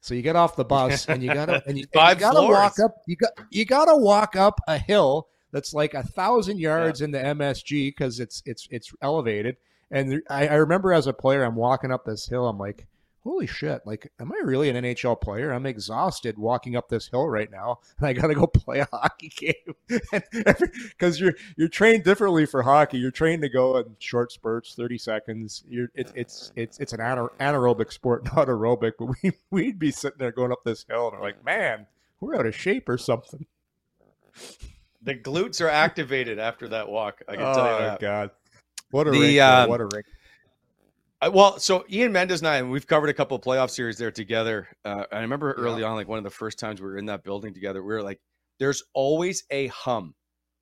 [0.00, 2.78] So you get off the bus and you gotta and you, and you gotta walk
[2.80, 2.96] up.
[3.06, 7.90] You got you gotta walk up a hill that's like a thousand yards into MSG
[7.90, 9.56] because it's it's it's elevated.
[9.92, 12.48] And I, I remember as a player, I'm walking up this hill.
[12.48, 12.86] I'm like,
[13.24, 13.82] holy shit!
[13.86, 15.52] Like, am I really an NHL player?
[15.52, 18.88] I'm exhausted walking up this hill right now, and I got to go play a
[18.92, 19.52] hockey game.
[20.32, 22.98] Because you're you're trained differently for hockey.
[22.98, 25.64] You're trained to go in short spurts, 30 seconds.
[25.68, 28.92] You're it's it's it's it's an ana- anaerobic sport, not aerobic.
[28.98, 31.86] But we we'd be sitting there going up this hill, and we're like, man,
[32.20, 33.46] we're out of shape or something.
[35.02, 37.22] The glutes are activated after that walk.
[37.28, 37.94] I can tell you that.
[37.94, 38.30] Oh, God,
[38.92, 39.40] what a The, rink!
[39.40, 40.06] um, what a rink!
[41.22, 43.96] Uh, well, so Ian Mendes and I, and we've covered a couple of playoff series
[43.96, 44.66] there together.
[44.84, 47.22] Uh, I remember early on, like one of the first times we were in that
[47.22, 48.20] building together, we were like,
[48.58, 50.16] "There's always a hum.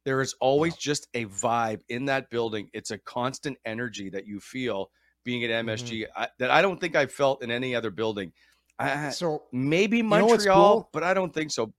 [0.04, 2.68] There is always just a vibe in that building.
[2.74, 4.90] It's a constant energy that you feel
[5.24, 8.32] being at MSG I, that I don't think I felt in any other building.
[8.78, 10.90] I, So maybe know what's Montreal, cool?
[10.92, 11.72] but I don't think so.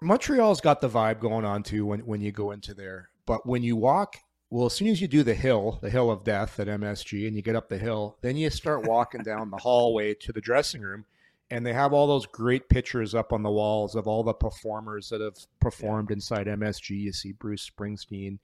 [0.00, 3.10] Montreal's got the vibe going on too when when you go into there.
[3.26, 4.16] But when you walk,
[4.50, 7.36] well, as soon as you do the hill, the hill of death at MSG, and
[7.36, 10.82] you get up the hill, then you start walking down the hallway to the dressing
[10.82, 11.04] room,
[11.50, 15.08] and they have all those great pictures up on the walls of all the performers
[15.08, 16.90] that have performed inside MSG.
[16.90, 18.38] You see Bruce Springsteen,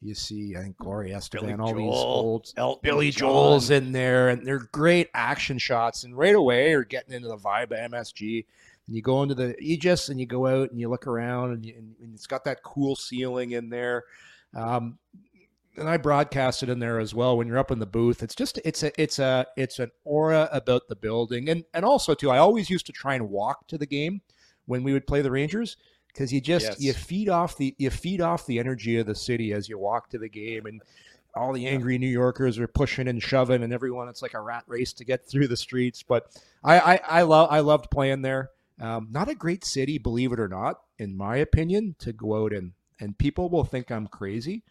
[0.00, 3.28] you see I think Gloria Estefan, all these old Elton Billy John.
[3.28, 6.04] Joel's in there, and they're great action shots.
[6.04, 8.46] And right away, you're getting into the vibe of MSG.
[8.86, 11.64] And you go into the Aegis, and you go out and you look around, and,
[11.64, 14.04] you, and, and it's got that cool ceiling in there.
[14.54, 14.98] Um,
[15.76, 17.36] and I broadcast it in there as well.
[17.36, 20.48] When you're up in the booth, it's just it's a it's a it's an aura
[20.52, 22.30] about the building, and and also too.
[22.30, 24.20] I always used to try and walk to the game
[24.66, 25.76] when we would play the Rangers
[26.08, 26.80] because you just Yes.
[26.80, 30.10] you feed off the you feed off the energy of the city as you walk
[30.10, 30.82] to the game and
[31.34, 34.64] all the angry New Yorkers are pushing and shoving and everyone it's like a rat
[34.66, 36.30] race to get through the streets but
[36.62, 40.40] I I, I love I loved playing there um, not a great city believe it
[40.40, 44.62] or not in my opinion to go out and and people will think I'm crazy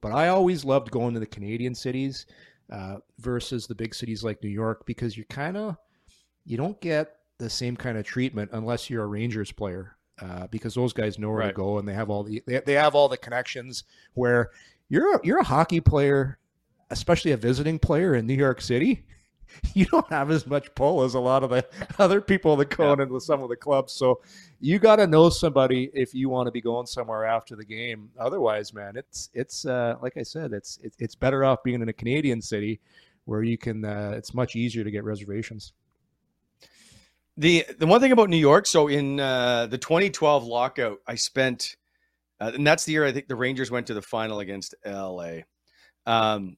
[0.00, 2.26] but I always loved going to the Canadian cities
[2.70, 5.76] uh, versus the big cities like New York because you kind of
[6.44, 10.74] you don't get the same kind of treatment unless you're a Rangers player uh, because
[10.74, 13.08] those guys know where to go and they have all the they, they have all
[13.08, 14.50] the connections where
[14.88, 16.38] you're a, you're a hockey player
[16.90, 19.04] especially a visiting player in New York City,
[19.74, 21.66] you don't have as much pull as a lot of the
[21.98, 23.04] other people that go yeah.
[23.04, 23.92] in with some of the clubs.
[23.92, 24.20] So
[24.60, 28.10] you got to know somebody if you want to be going somewhere after the game.
[28.18, 31.92] Otherwise, man, it's it's uh, like I said, it's it's better off being in a
[31.92, 32.80] Canadian city
[33.24, 33.84] where you can.
[33.84, 35.72] Uh, it's much easier to get reservations.
[37.36, 41.76] The the one thing about New York, so in uh, the 2012 lockout, I spent,
[42.40, 45.38] uh, and that's the year I think the Rangers went to the final against LA.
[46.06, 46.56] Um,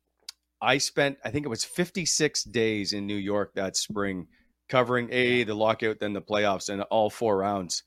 [0.62, 4.28] I spent, I think it was 56 days in New York that spring,
[4.68, 7.82] covering a the lockout, then the playoffs, and all four rounds.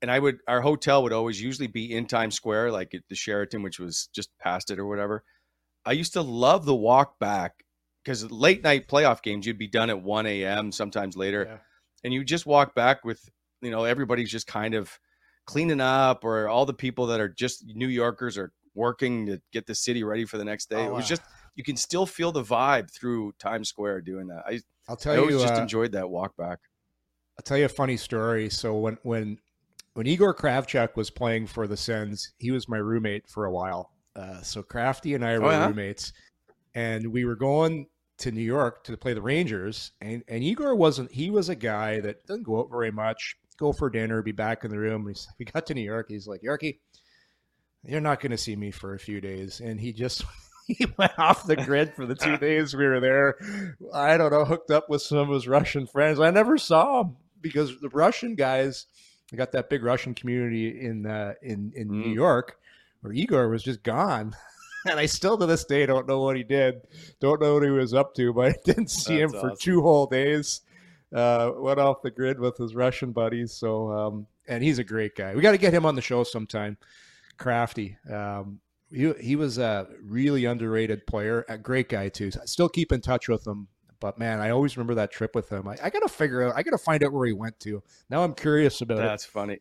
[0.00, 3.14] And I would, our hotel would always usually be in Times Square, like at the
[3.14, 5.22] Sheraton, which was just past it or whatever.
[5.84, 7.64] I used to love the walk back
[8.02, 11.46] because late night playoff games, you'd be done at 1 a.m., sometimes later.
[11.46, 11.58] Yeah.
[12.04, 13.20] And you just walk back with,
[13.60, 14.98] you know, everybody's just kind of
[15.46, 19.66] cleaning up, or all the people that are just New Yorkers are working to get
[19.66, 20.84] the city ready for the next day.
[20.84, 21.22] Oh, it was just
[21.54, 24.44] you can still feel the vibe through Times Square doing that.
[24.46, 26.58] I I'll tell I always you, just uh, enjoyed that walk back.
[27.38, 28.50] I'll tell you a funny story.
[28.50, 29.38] So when when
[29.94, 33.90] when Igor Kravchuk was playing for the Sens, he was my roommate for a while.
[34.16, 35.66] Uh, so Crafty and I oh, were oh, yeah?
[35.66, 36.12] roommates,
[36.74, 37.86] and we were going
[38.18, 39.92] to New York to play the Rangers.
[40.00, 41.12] And and Igor wasn't.
[41.12, 43.36] He was a guy that doesn't go out very much.
[43.56, 45.04] Go for dinner, be back in the room.
[45.04, 46.06] We, we got to New York.
[46.08, 46.78] He's like, Yorkie,
[47.84, 49.60] you're not going to see me for a few days.
[49.60, 50.24] And he just
[50.66, 53.36] he went off the grid for the two days we were there.
[53.92, 56.20] I don't know, hooked up with some of his Russian friends.
[56.20, 58.86] I never saw him because the Russian guys
[59.34, 62.06] got that big Russian community in uh, in in mm.
[62.06, 62.58] New York
[63.04, 64.34] where Igor was just gone.
[64.86, 66.82] And I still to this day don't know what he did.
[67.18, 69.56] Don't know what he was up to, but I didn't see That's him for awesome.
[69.58, 70.60] two whole days.
[71.10, 73.54] Uh, went off the grid with his Russian buddies.
[73.54, 75.34] So, um, and he's a great guy.
[75.34, 76.76] We got to get him on the show sometime.
[77.38, 77.96] Crafty.
[78.12, 82.30] Um, he he was a really underrated player, a great guy too.
[82.40, 83.68] I still keep in touch with him,
[84.00, 85.66] but man, I always remember that trip with him.
[85.68, 86.54] I, I gotta figure out.
[86.56, 87.82] I gotta find out where he went to.
[88.10, 89.08] Now I'm curious about That's it.
[89.08, 89.58] That's funny.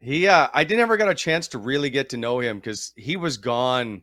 [0.00, 2.92] He, uh, I didn't ever get a chance to really get to know him because
[2.96, 4.02] he was gone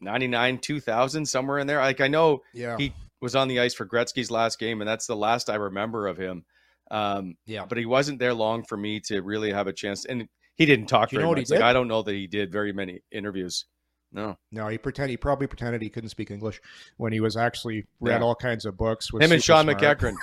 [0.00, 1.80] 99, 2000, somewhere in there.
[1.80, 2.76] Like I know yeah.
[2.76, 6.06] he was on the ice for Gretzky's last game, and that's the last I remember
[6.06, 6.44] of him.
[6.90, 10.04] Um, yeah, but he wasn't there long for me to really have a chance.
[10.04, 11.50] And he didn't talk very much.
[11.50, 13.64] Like, I don't know that he did very many interviews.
[14.12, 15.10] No, no, he pretended.
[15.10, 16.60] He probably pretended he couldn't speak English
[16.96, 18.24] when he was actually read yeah.
[18.26, 19.12] all kinds of books.
[19.12, 19.78] With Him and Sean smart.
[19.78, 20.14] McEachern.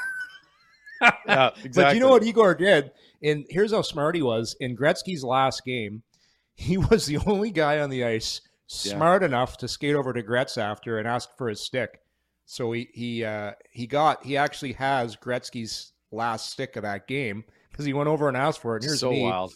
[1.28, 1.84] yeah, exactly.
[1.84, 2.92] But you know what Igor did?
[3.24, 4.56] And here's how smart he was.
[4.60, 6.04] In Gretzky's last game,
[6.56, 9.28] he was the only guy on the ice smart yeah.
[9.28, 12.02] enough to skate over to Gretz after and ask for his stick.
[12.46, 17.44] So he he uh, he got he actually has Gretzky's last stick of that game
[17.72, 18.84] because he went over and asked for it.
[18.84, 19.54] And here's so me, wild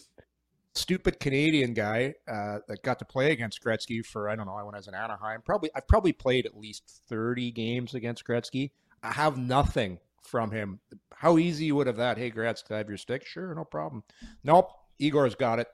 [0.74, 4.74] stupid Canadian guy uh, that got to play against Gretzky for I don't know when
[4.74, 5.42] I was in Anaheim.
[5.44, 8.70] Probably I've probably played at least thirty games against Gretzky.
[9.02, 10.80] I have nothing from him.
[11.14, 12.18] How easy would have that?
[12.18, 13.26] Hey, Gretz, can I have your stick?
[13.26, 14.02] Sure, no problem.
[14.44, 15.68] Nope, Igor's got it.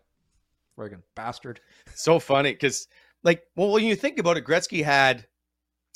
[0.76, 1.60] Friggin' bastard.
[1.94, 2.88] So funny because,
[3.22, 5.26] like, well, when you think about it, Gretzky had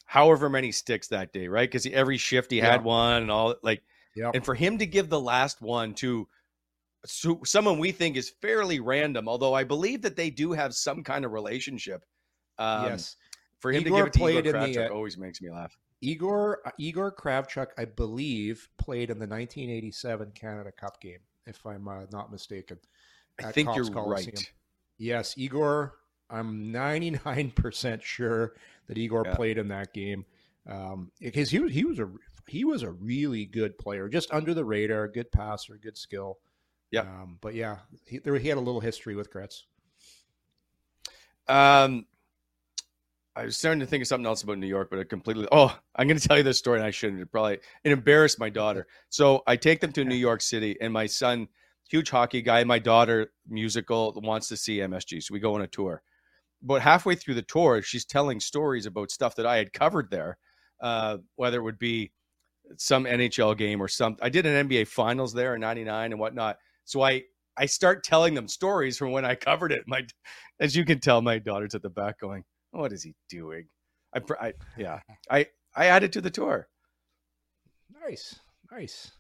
[0.07, 1.69] however many sticks that day, right?
[1.69, 2.71] Because every shift he yeah.
[2.71, 3.55] had one and all.
[3.63, 3.83] Like,
[4.17, 4.31] yeah.
[4.35, 6.27] And for him to give the last one to
[7.07, 11.03] so someone we think is fairly random, although I believe that they do have some
[11.03, 12.05] kind of relationship.
[12.59, 13.17] Um, yes.
[13.61, 15.77] For him Igor to give it to Igor Kravchuk the, uh, always makes me laugh.
[16.01, 21.89] Igor uh, Igor Kravchuk, I believe, played in the 1987 Canada Cup game, if I'm
[21.89, 22.79] uh, not mistaken.
[23.39, 24.35] I think Copps you're Coliseum.
[24.37, 24.53] right.
[24.99, 25.95] Yes, Igor.
[26.31, 28.55] I'm 99% sure
[28.87, 29.35] that Igor yeah.
[29.35, 30.25] played in that game
[30.69, 32.11] um, because he was he was a
[32.47, 36.39] he was a really good player, just under the radar, good passer, good skill.
[36.90, 37.03] Yeah.
[37.03, 39.64] Um, but yeah, he, there, he had a little history with Gretz.
[41.48, 42.07] Um,
[43.37, 45.46] I was starting to think of something else about New York, but I completely.
[45.53, 47.22] Oh, I'm going to tell you this story, and I shouldn't.
[47.22, 48.87] It probably it embarrassed my daughter.
[49.09, 51.48] So I take them to New York City, and my son,
[51.88, 55.22] huge hockey guy, my daughter, musical, wants to see MSG.
[55.22, 56.03] So we go on a tour.
[56.62, 60.37] But halfway through the tour, she's telling stories about stuff that I had covered there,
[60.81, 62.12] uh, whether it would be
[62.76, 64.16] some NHL game or some.
[64.20, 66.59] I did an NBA Finals there in '99 and whatnot.
[66.91, 67.22] So I
[67.57, 69.84] I start telling them stories from when I covered it.
[69.86, 70.05] My,
[70.59, 73.66] as you can tell, my daughter's at the back going, "What is he doing?"
[74.12, 74.99] I, I yeah,
[75.30, 76.66] I I added to the tour.
[78.05, 78.41] Nice,
[78.72, 79.12] nice.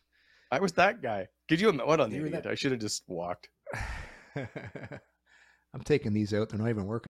[0.50, 1.28] I was that guy.
[1.48, 1.70] Could you?
[1.70, 2.44] What on the idiot?
[2.44, 3.48] I should have just walked.
[4.36, 6.48] I'm taking these out.
[6.48, 7.06] They're not even working.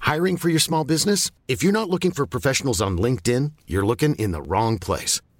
[0.00, 1.30] Hiring for your small business?
[1.46, 5.20] If you're not looking for professionals on LinkedIn, you're looking in the wrong place.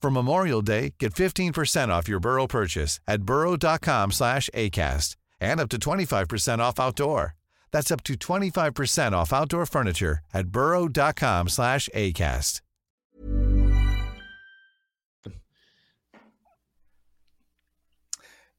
[0.00, 5.68] For Memorial Day, get 15% off your Burrow purchase at burrow.com slash ACAST and up
[5.70, 7.34] to 25% off outdoor.
[7.72, 12.60] That's up to 25% off outdoor furniture at burrow.com slash ACAST.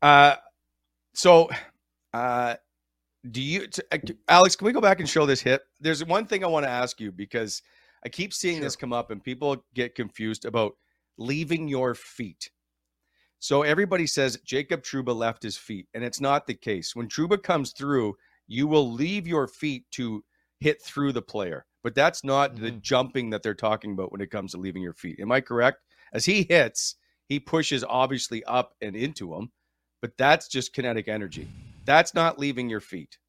[0.01, 0.35] Uh,
[1.13, 1.49] so,
[2.13, 2.55] uh,
[3.29, 3.97] do you, t- uh,
[4.29, 4.55] Alex?
[4.55, 5.61] Can we go back and show this hit?
[5.81, 7.61] There's one thing I want to ask you because
[8.05, 10.75] I keep seeing this come up and people get confused about
[11.19, 12.49] leaving your feet.
[13.39, 16.95] So everybody says Jacob Trouba left his feet, and it's not the case.
[16.95, 18.15] When Trouba comes through,
[18.47, 20.23] you will leave your feet to
[20.59, 22.79] hit through the player, but that's not the mm-hmm.
[22.81, 25.19] jumping that they're talking about when it comes to leaving your feet.
[25.19, 25.79] Am I correct?
[26.11, 26.95] As he hits,
[27.27, 29.51] he pushes obviously up and into him,
[30.01, 31.47] but that's just kinetic energy.
[31.85, 33.19] That's not leaving your feet.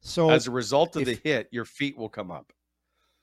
[0.00, 2.52] So As a result of if- the hit, your feet will come up.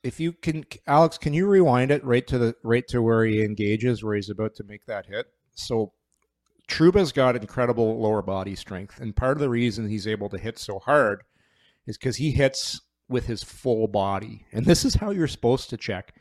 [0.04, 3.42] If you can alex can you rewind it right to the right to where he
[3.42, 5.28] engages where he's about to make that hit?
[5.56, 5.94] So
[6.68, 10.60] Trouba's got incredible lower body strength and part of the reason he's able to hit
[10.60, 11.24] so hard
[11.86, 15.78] is because he hits with his full body and this is how you're supposed to
[15.78, 16.14] check.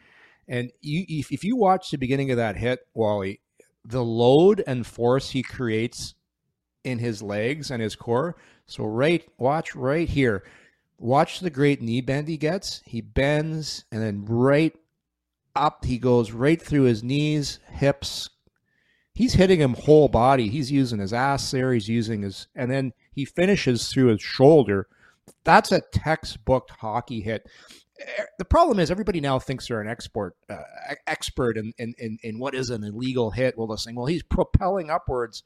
[0.49, 3.41] And you if, if you watch the beginning of that hit wally
[3.85, 6.15] the load and force he creates
[6.85, 10.45] in his legs and his core so right watch right here
[11.03, 12.81] watch the great knee bend he gets.
[12.87, 14.75] He bends and then right
[15.55, 18.31] up he goes right through his knees, hips.
[19.13, 20.49] He's hitting him whole body.
[20.49, 21.73] He's using his ass there.
[21.73, 24.87] He's using his and then he finishes through his shoulder.
[25.45, 27.47] That's a textbook hockey hit.
[28.01, 30.63] Eh, The problem is everybody now thinks they're an expert uh,
[31.07, 33.59] expert in, in, in, in what is an illegal hit.
[33.59, 35.43] Well, they're saying, well, he's propelling upwards.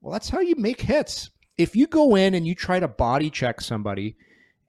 [0.00, 1.30] Well, that's how you make hits.
[1.58, 4.16] If you go in and you try to body check somebody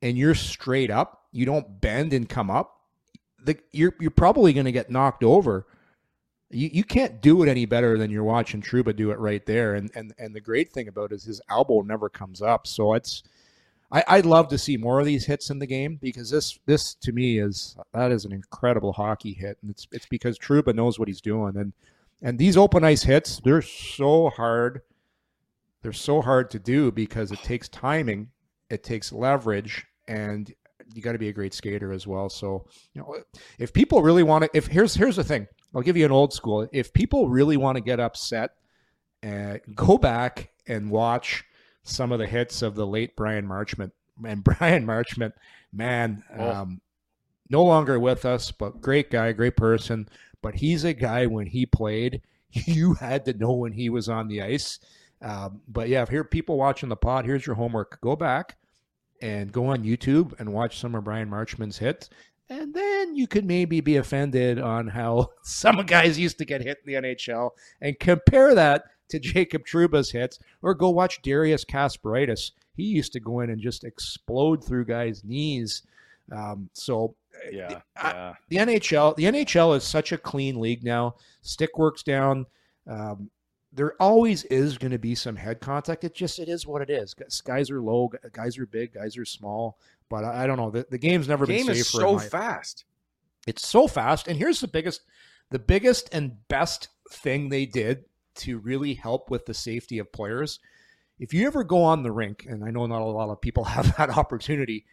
[0.02, 2.82] and you're straight up, you don't bend and come up,
[3.44, 5.66] the, you're you're probably going to get knocked over.
[6.50, 9.76] You you can't do it any better than you're watching Trouba do it right there.
[9.76, 12.68] And and and the great thing about it is his elbow never comes up.
[12.68, 13.24] So it's
[13.92, 16.94] I, I'd love to see more of these hits in the game because this this
[16.96, 21.00] to me is that is an incredible hockey hit, and it's it's because Trouba knows
[21.00, 21.56] what he's doing.
[21.56, 21.74] And
[22.22, 24.82] and these open ice hits, they're so hard.
[25.82, 28.30] They're so hard to do because it takes timing,
[28.70, 30.54] it takes leverage, and
[30.94, 32.30] you got to be a great skater as well.
[32.30, 33.16] So, you know,
[33.60, 36.34] if people really want to, if here's here's the thing, I'll give you an old
[36.34, 36.68] school.
[36.72, 38.52] If people really want to get upset,
[39.26, 41.44] uh, go back and watch
[41.84, 43.92] some of the hits of the late Brian Marchment.
[44.26, 45.34] And Brian Marchment,
[45.74, 46.50] man, Oh.
[46.52, 46.82] um,
[47.50, 50.10] no longer with us, but great guy, great person.
[50.42, 54.28] But he's a guy when he played, you had to know when he was on
[54.28, 54.80] the ice.
[55.22, 58.00] Um, but yeah, if here people watching the pod, here's your homework.
[58.02, 58.58] Go back
[59.22, 62.10] and go on YouTube and watch some of Brian Marchment's hits.
[62.50, 66.78] And then you could maybe be offended on how some guys used to get hit
[66.86, 67.50] in the NHL
[67.82, 72.52] and compare that to Jacob Trouba's hits, or go watch Darius Kasparaitis.
[72.76, 75.84] He used to go in and just explode through guys' knees.
[76.32, 77.16] Um, so
[77.52, 78.34] Yeah, I- yeah.
[78.50, 81.16] the NHL, the NHL is such a clean league now.
[81.42, 82.46] Stick works down.
[82.86, 83.30] Um,
[83.78, 86.04] there always is going to be some head contact.
[86.04, 87.14] It just it is what it is.
[87.46, 89.78] Guys- are low, guys are big, guys are small.
[90.10, 90.72] But I, I don't know.
[90.72, 92.02] The, the game's never Game been is safer.
[92.02, 92.86] so in my- fast.
[93.46, 94.28] it's so fast.
[94.28, 95.02] And here's the biggest,
[95.52, 98.06] the biggest and best thing they did
[98.36, 100.60] to really help with the safety of players.
[101.20, 103.64] If you ever go on the rink, and I know not a lot of people
[103.76, 104.86] have that opportunity,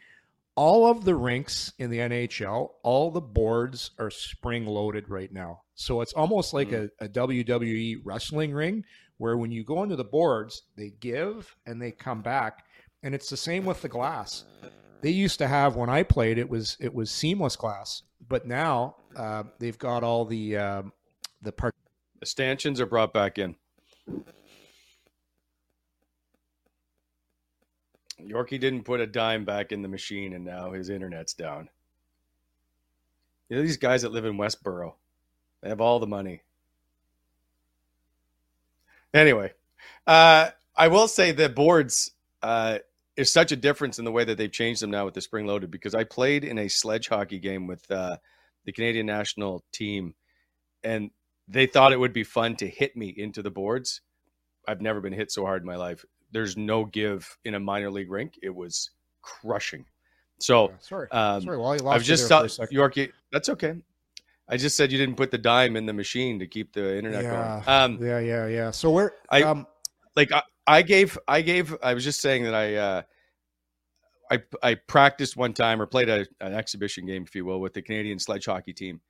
[0.56, 5.62] all of the rinks in the NHL, all the boards are spring loaded right now.
[5.74, 6.90] So it's almost like Mm.
[7.00, 8.84] a, a WWE wrestling ring
[9.18, 12.64] where when you go into the boards, they give and they come back.
[13.02, 14.44] And it's the same with the glass.
[15.02, 18.96] They used to have when I played it was it was seamless glass, but now
[19.14, 20.92] uh, they've got all the um,
[21.42, 21.74] the part.
[22.20, 23.56] The stanchions are brought back in.
[28.22, 31.68] Yorkie didn't put a dime back in the machine, and now his internet's down.
[33.48, 34.94] You know, these guys that live in Westboro,
[35.64, 36.42] they have all the money.
[39.14, 39.50] Anyway,
[40.06, 42.10] uh, I will say the boards
[42.42, 42.80] uh,
[43.16, 45.46] is such a difference in the way that they've changed them now with the spring
[45.46, 48.18] loaded because I played in a sledge hockey game with uh,
[48.66, 50.14] the Canadian national team,
[50.82, 51.10] and
[51.48, 54.02] they thought it would be fun to hit me into the boards.
[54.68, 56.04] I've never been hit so hard in my life.
[56.30, 58.38] There's no give in a minor league rink.
[58.42, 58.90] It was
[59.22, 59.86] crushing.
[60.40, 61.56] So, Sorry, um, sorry.
[61.56, 62.76] Well, I lost I've you just saw for a second.
[62.76, 63.12] Yorkie.
[63.32, 63.76] That's okay.
[64.48, 67.24] I just said you didn't put the dime in the machine to keep the internet
[67.24, 67.74] Yeah, going.
[67.82, 68.70] Um, yeah, yeah, yeah.
[68.70, 69.66] So we're I- um,
[70.16, 73.02] like I, I gave I gave I was just saying that I uh
[74.30, 77.74] I I practiced one time or played a, an exhibition game, if you will, with
[77.74, 79.00] the Canadian sledge hockey team,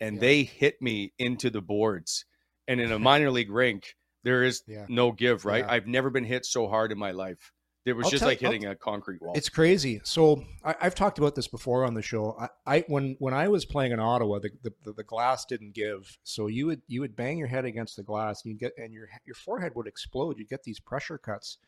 [0.00, 0.20] and Yeah.
[0.20, 2.24] they hit me into the boards.
[2.68, 4.86] And in a minor league rink, there is Yeah.
[4.88, 5.64] no give, right?
[5.66, 7.52] I've never been hit so hard in my life.
[7.86, 9.34] It was I'll just like I'll- hitting a concrete wall.
[9.36, 10.00] It's crazy.
[10.04, 12.36] So I, I've talked about this before on the show.
[12.40, 16.16] I, I when when I was playing in Ottawa, the, the the glass didn't give.
[16.22, 18.92] So you would you would bang your head against the glass, and you get and
[18.92, 20.38] your your forehead would explode.
[20.38, 21.58] You'd get these pressure cuts,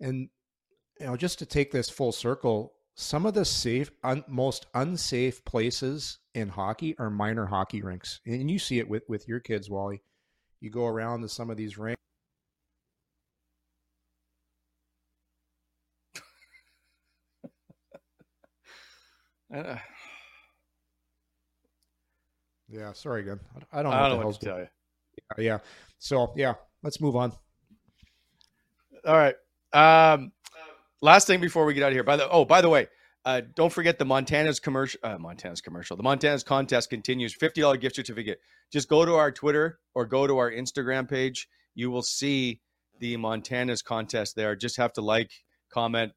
[0.00, 0.28] and
[1.00, 5.42] you know just to take this full circle, some of the safe un, most unsafe
[5.46, 9.70] places in hockey are minor hockey rinks, and you see it with with your kids,
[9.70, 10.02] Wally.
[10.60, 12.01] You go around to some of these rinks.
[19.52, 19.76] Uh,
[22.68, 23.40] Yeah, sorry again.
[23.72, 24.02] I I don't I know.
[24.02, 24.66] what don't know what to tell you.
[25.36, 25.58] going- Yeah.
[25.98, 27.32] So yeah, let's move on.
[29.06, 29.34] All right.
[29.74, 30.32] Um,
[31.02, 32.02] last thing before we get out of here.
[32.04, 32.88] By the oh, by the way,
[33.26, 35.00] uh, don't forget the Montana's commercial.
[35.02, 35.96] Uh, Montana's commercial.
[35.98, 37.34] The Montana's contest continues.
[37.34, 38.40] Fifty dollar gift certificate.
[38.72, 41.48] Just go to our Twitter or go to our Instagram page.
[41.74, 42.60] You will see
[43.00, 44.56] the Montana's contest there.
[44.56, 45.30] Just have to like,
[45.70, 46.12] comment,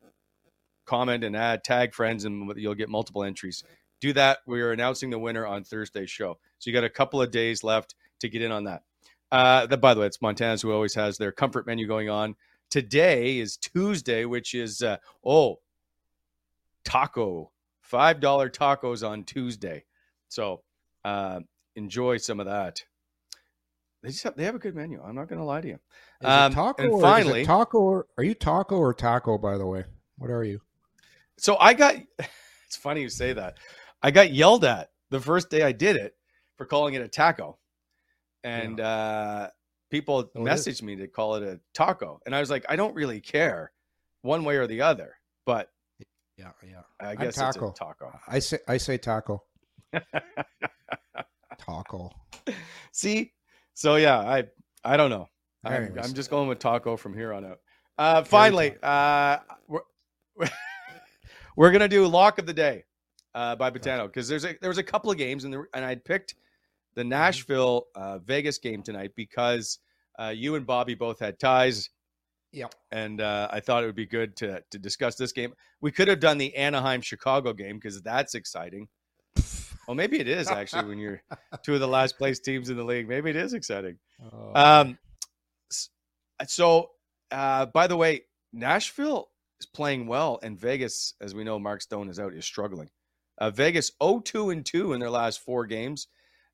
[0.86, 3.64] comment, and add tag friends, and you'll get multiple entries.
[4.02, 4.40] Do that.
[4.46, 6.38] We are announcing the winner on Thursday's show.
[6.60, 8.84] So you got a couple of days left to get in on that.
[9.32, 12.36] Uh, that by the way, it's Montana's who always has their comfort menu going on.
[12.70, 15.60] Today is Tuesday, which is uh, oh
[16.84, 19.84] taco five dollar tacos on Tuesday.
[20.30, 20.62] So
[21.04, 21.42] uh,
[21.76, 22.84] enjoy some of that.
[24.02, 25.02] They just have, they have a good menu.
[25.04, 25.80] I'm not going to lie to you.
[26.24, 29.38] Um, taco and or, finally- taco or are you taco or taco?
[29.38, 29.86] By the way,
[30.18, 30.62] what are you?
[31.38, 31.96] So I got.
[32.68, 33.58] It's funny you say that.
[34.02, 36.16] I got yelled at the first day I did it
[36.58, 37.60] for calling it a taco,
[38.44, 39.50] and uh,
[39.92, 42.96] people Oh, messaged me to call it a taco, and I was like, I don't
[42.96, 43.72] really care,
[44.24, 45.16] one way or the other.
[45.46, 45.70] But
[46.38, 46.82] Yeah, yeah.
[47.00, 47.70] I I'm guess taco.
[47.70, 48.20] it's a taco.
[48.28, 49.44] I say I say taco.
[51.58, 52.12] taco.
[52.92, 53.32] See,
[53.74, 54.46] so yeah, I
[54.84, 55.30] I don't know.
[55.64, 57.60] I'm, I'm just going with taco from here on out.
[57.98, 59.82] Uh, finally, uh, we're,
[61.56, 62.84] we're gonna do lock of the day
[63.34, 65.84] uh, by Betano because there's a there was a couple of games and there, and
[65.86, 66.36] I'd picked
[66.96, 67.10] the Mm-hmm.
[67.10, 69.80] Nashville uh, Vegas game tonight because
[70.18, 71.90] uh, you and Bobby both had ties.
[72.54, 72.74] Yep.
[72.94, 75.54] And uh, I thought it would be good to to discuss this game.
[75.82, 78.88] We could have done the Anaheim Chicago game because that's exciting.
[79.88, 81.22] Well, maybe it is actually when you're
[81.62, 83.08] two of the last place teams in the league.
[83.08, 84.00] Maybe it is exciting.
[84.34, 84.98] Oh, Um,
[86.48, 86.90] so,
[87.30, 89.30] uh, by the way, Nashville
[89.60, 92.90] is playing well, and Vegas, as we know, Mark Stone is out, is struggling.
[93.38, 96.08] Uh, Vegas 0-2 and 2 in their last four games.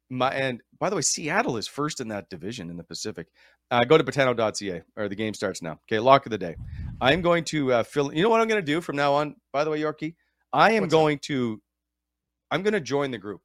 [0.09, 3.27] My, and by the way, Seattle is first in that division in the Pacific.
[3.69, 5.79] Uh, go to Betano.ca or the game starts now.
[5.89, 6.55] Okay, lock of the day.
[6.99, 8.13] I'm going to uh, fill.
[8.13, 9.35] You know what I'm going to do from now on.
[9.53, 10.15] By the way, Yorkie,
[10.51, 10.97] I am What's that?
[10.97, 11.61] going to.
[12.49, 13.41] I'm going to join the group.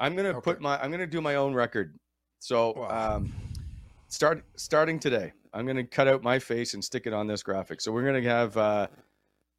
[0.00, 0.80] I'm going to put my.
[0.80, 1.98] I'm going to do my own record.
[2.38, 3.16] So Wow.
[3.16, 3.32] um,
[4.08, 5.32] start starting today.
[5.52, 7.80] I'm going to cut out my face and stick it on this graphic.
[7.80, 8.56] So we're going to have.
[8.56, 8.86] Uh,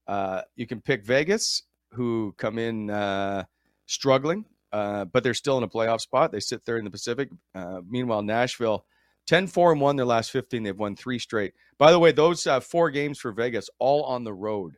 [0.07, 3.43] uh, you can pick Vegas, who come in uh,
[3.85, 6.31] struggling, uh, but they're still in a playoff spot.
[6.31, 7.29] They sit third in the Pacific.
[7.53, 8.85] Uh, meanwhile, Nashville,
[9.27, 10.63] 10 4 and 1 their last 15.
[10.63, 11.53] They've won three straight.
[11.77, 14.77] By the way, those uh, four games for Vegas, all on the road.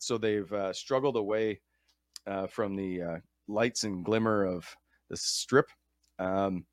[0.00, 1.60] So they've struggled away
[2.26, 3.16] uh, from the uh,
[3.48, 4.76] lights and glimmer of
[5.10, 5.66] the strip.
[6.18, 6.66] Um,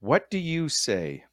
[0.00, 1.24] what do you say?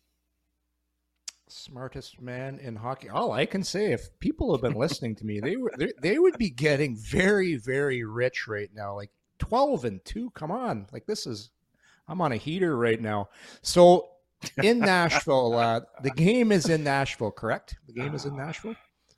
[1.48, 3.08] Smartest man in hockey.
[3.10, 6.18] All I can say, if people have been listening to me, they were they, they
[6.20, 8.96] would be getting very very rich right now.
[8.96, 10.32] Like twelve and two.
[10.32, 11.52] Come on, like this is.
[12.08, 13.30] I'm on a heater right now.
[13.62, 14.10] So
[14.62, 17.78] in Nashville, uh, the game is in Nashville, correct?
[17.88, 18.76] The game is in Nashville.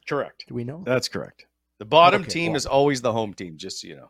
[0.07, 0.45] Correct.
[0.47, 0.83] Do we know?
[0.85, 1.47] That's correct.
[1.79, 4.09] The bottom Okay, team well- is always the home team, just so you know.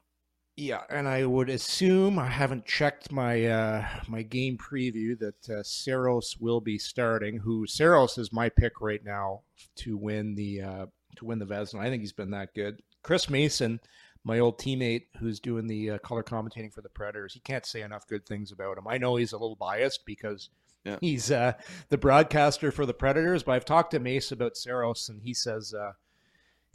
[0.60, 5.62] Yeah, and I would assume I haven't checked my uh, my game preview that uh,
[5.62, 7.38] Saros will be starting.
[7.38, 9.42] Who Saros is my pick right now
[9.78, 10.86] to win the uh,
[11.18, 11.80] to win the Vezina.
[11.82, 12.82] I think he's been that good.
[13.04, 13.80] Chris Mason,
[14.24, 17.84] my old teammate, who's doing the uh, color commentating for the Predators, he can't say
[17.84, 18.88] enough good things about him.
[18.88, 20.50] I know he's a little biased because
[20.86, 20.98] Yeah.
[21.02, 21.54] he's uh,
[21.90, 25.72] the broadcaster for the Predators, but I've talked to Mace about Saros, and he says.
[25.76, 25.92] Uh,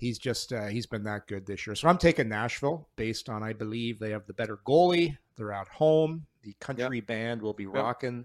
[0.03, 1.77] he's just uh, he's been that good this year.
[1.77, 5.17] So I'm taking Nashville based on I believe they have the better goalie.
[5.37, 6.27] They're at home.
[6.43, 8.25] The country band will be rocking.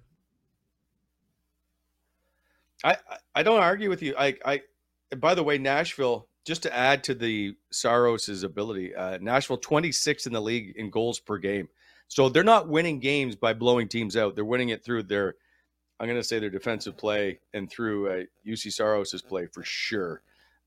[2.84, 4.16] I, I- I don't argue with you.
[4.18, 4.62] I, I,
[5.18, 10.34] by the way, Nashville, just to add to the Saros's ability, uh, Nashville 26th in
[10.34, 11.70] the league in goals per game.
[12.08, 14.34] So they're not winning games by blowing teams out.
[14.34, 15.36] They're winning it through their,
[16.00, 20.24] I'm going to say their defensive play and through uh, Juuse Saros's play for sure.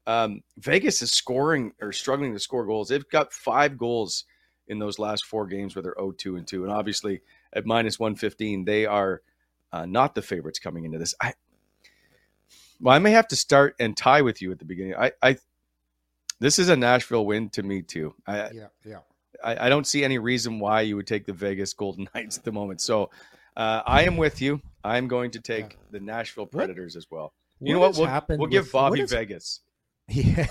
[0.07, 2.88] Um, Vegas is scoring or struggling to score goals.
[2.88, 4.24] They've got five goals
[4.66, 6.64] in those last four games where they're 0-2 and 2.
[6.64, 7.22] And obviously
[7.53, 9.22] at minus 115, they are
[9.72, 11.14] uh, not the favorites coming into this.
[11.20, 11.34] I,
[12.80, 14.94] well, I may have to start and tie with you at the beginning.
[14.96, 15.36] I, I
[16.38, 18.14] this is a Nashville win to me too.
[18.26, 18.98] I, Yeah, yeah.
[19.44, 22.44] I, I don't see any reason why you would take the Vegas Golden Knights at
[22.44, 22.80] the moment.
[22.80, 23.11] So
[23.57, 24.61] uh, I am with you.
[24.82, 27.32] I'm going to take the Nashville Predators as well.
[27.61, 28.28] You know What what?
[28.28, 29.61] We'll, we'll give Bobby is- Vegas.
[30.11, 30.46] Yeah.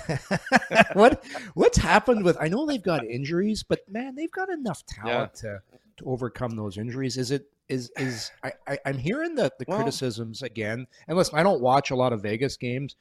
[0.94, 2.36] what what's happened with?
[2.40, 5.60] I know they've got injuries, but man, they've got enough talent to
[5.98, 7.16] to overcome those injuries.
[7.16, 10.86] Is it is is I, I I'm hearing the the Well- criticisms again.
[11.08, 12.96] And listen, I don't watch a lot of Vegas games,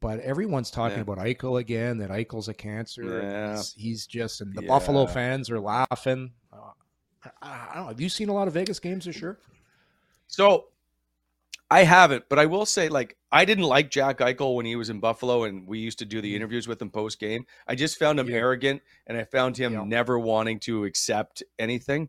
[0.00, 1.02] but everyone's talking Yeah.
[1.02, 1.98] about Eichel again.
[1.98, 3.20] That Eichel's a cancer.
[3.22, 3.56] Yeah.
[3.56, 6.32] He's, he's just and the Buffalo fans are laughing.
[6.52, 6.70] Uh,
[7.42, 7.88] I, I don't know.
[7.88, 9.38] Have you seen a lot of Vegas games this year?
[10.26, 10.66] So
[11.70, 14.88] I haven't, but I will say, like, I didn't like Jack Eichel when he was
[14.88, 17.44] in Buffalo, and we used to do the interviews with him post game.
[17.66, 18.34] I just found him Mm-hmm.
[18.34, 18.40] Yeah.
[18.40, 19.84] arrogant, and I found him Yeah.
[19.84, 22.08] never wanting to accept anything.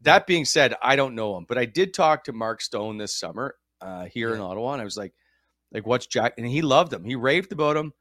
[0.00, 3.14] That being said, I don't know him, but I did talk to Mark Stone this
[3.14, 5.12] summer uh, here in Ottawa, and I was like,
[5.70, 6.34] like, what's Jack?
[6.38, 7.04] And he loved him.
[7.04, 7.92] He raved about him.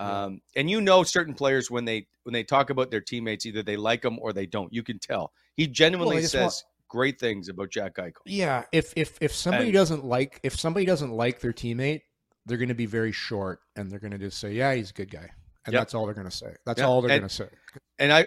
[0.00, 0.24] Yeah.
[0.24, 3.62] Um, and you know, certain players when they when they talk about their teammates, either
[3.62, 4.72] they like them or they don't.
[4.72, 5.32] You can tell.
[5.54, 8.20] He genuinely just says want- great things about Jack Eichel.
[8.26, 12.02] Yeah, if if if somebody And- doesn't like if somebody doesn't like their teammate,
[12.44, 14.92] they're going to be very short and they're going to just say, "Yeah, he's a
[14.92, 15.30] good guy,"
[15.64, 15.80] and Yep.
[15.80, 16.54] that's all they're going to say.
[16.66, 17.48] That's Yeah, all they're going to say.
[17.98, 18.26] and I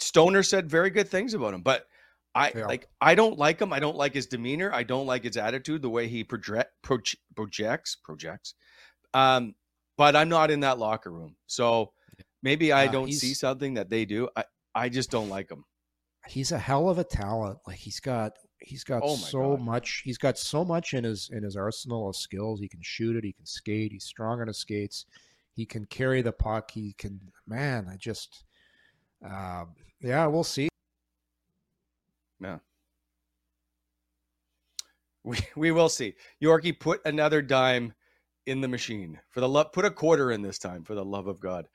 [0.00, 1.86] Stoner said very good things about him, but
[2.34, 2.66] I Yeah.
[2.66, 3.72] like I don't like him.
[3.72, 4.72] I don't like his demeanor.
[4.72, 8.54] I don't like his attitude, the way he project proje- projects projects.
[9.14, 9.54] Um,
[9.96, 11.92] but I'm not in that locker room, so
[12.42, 14.28] maybe I don't see something that they do.
[14.36, 15.64] I I just don't like him.
[16.28, 17.58] He's a hell of a talent.
[17.66, 19.60] Like he's got he's got Oh so God.
[19.60, 20.02] much.
[20.04, 22.60] He's got so much in his in his arsenal of skills.
[22.60, 23.24] He can shoot it.
[23.24, 23.92] He can skate.
[23.92, 25.06] He's strong on his skates.
[25.54, 26.70] He can carry the puck.
[26.70, 27.20] He can.
[27.46, 28.44] Man, I just.
[29.26, 29.64] Uh,
[30.00, 30.68] yeah, we'll see.
[32.40, 32.58] Yeah.
[35.24, 36.14] We we will see.
[36.42, 37.92] Yorkie put another dime
[38.46, 39.72] in the machine for the love.
[39.72, 41.68] Put a quarter in this time for the love of God.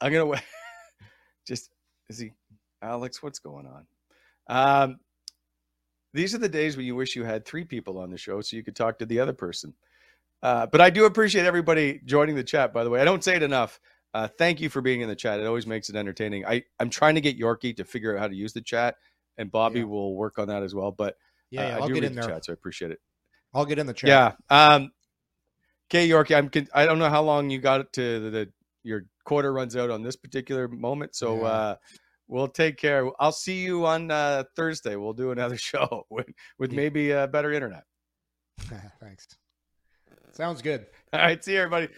[0.00, 0.42] I'm gonna wait.
[1.46, 1.70] Just
[2.08, 2.32] is he,
[2.82, 3.22] Alex?
[3.22, 3.86] What's going on?
[4.48, 4.98] Um,
[6.14, 8.56] these are the days when you wish you had three people on the show so
[8.56, 9.74] you could talk to the other person.
[10.42, 12.74] Uh, but I do appreciate everybody joining the chat.
[12.74, 13.80] By the way, I don't say it enough.
[14.14, 15.40] Uh, thank you for being in the chat.
[15.40, 16.46] It always makes it entertaining.
[16.46, 18.96] I I'm trying to get Yorkie to figure out how to use the chat,
[19.38, 19.84] and Bobby Yeah.
[19.84, 20.92] will work on that as well.
[20.92, 21.16] But
[21.50, 22.34] Yeah, uh, yeah I I'll do get read in the there.
[22.34, 23.00] chat, so I appreciate it.
[23.54, 24.22] I'll get in the chat.
[24.22, 24.32] Yeah.
[24.50, 24.92] Um.
[25.90, 26.36] Okay, Yorkie.
[26.36, 26.50] I'm.
[26.50, 28.52] con- I don't know how long you got it to the, the
[28.84, 31.14] your quarter runs out on this particular moment.
[31.16, 31.44] So Yeah.
[31.44, 31.76] uh,
[32.28, 33.08] we'll take care.
[33.20, 34.96] I'll see you on uh, Thursday.
[34.96, 37.84] We'll do another show with with maybe uh, better internet.
[39.00, 39.26] Thanks.
[40.32, 40.86] Sounds good.
[41.12, 41.42] All right.
[41.42, 41.88] See you, everybody.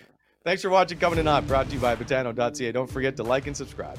[0.44, 0.98] Thanks for watching.
[0.98, 1.46] Coming in hot.
[1.46, 2.72] Brought to you by Betano.ca.
[2.72, 3.98] Don't forget to like and subscribe.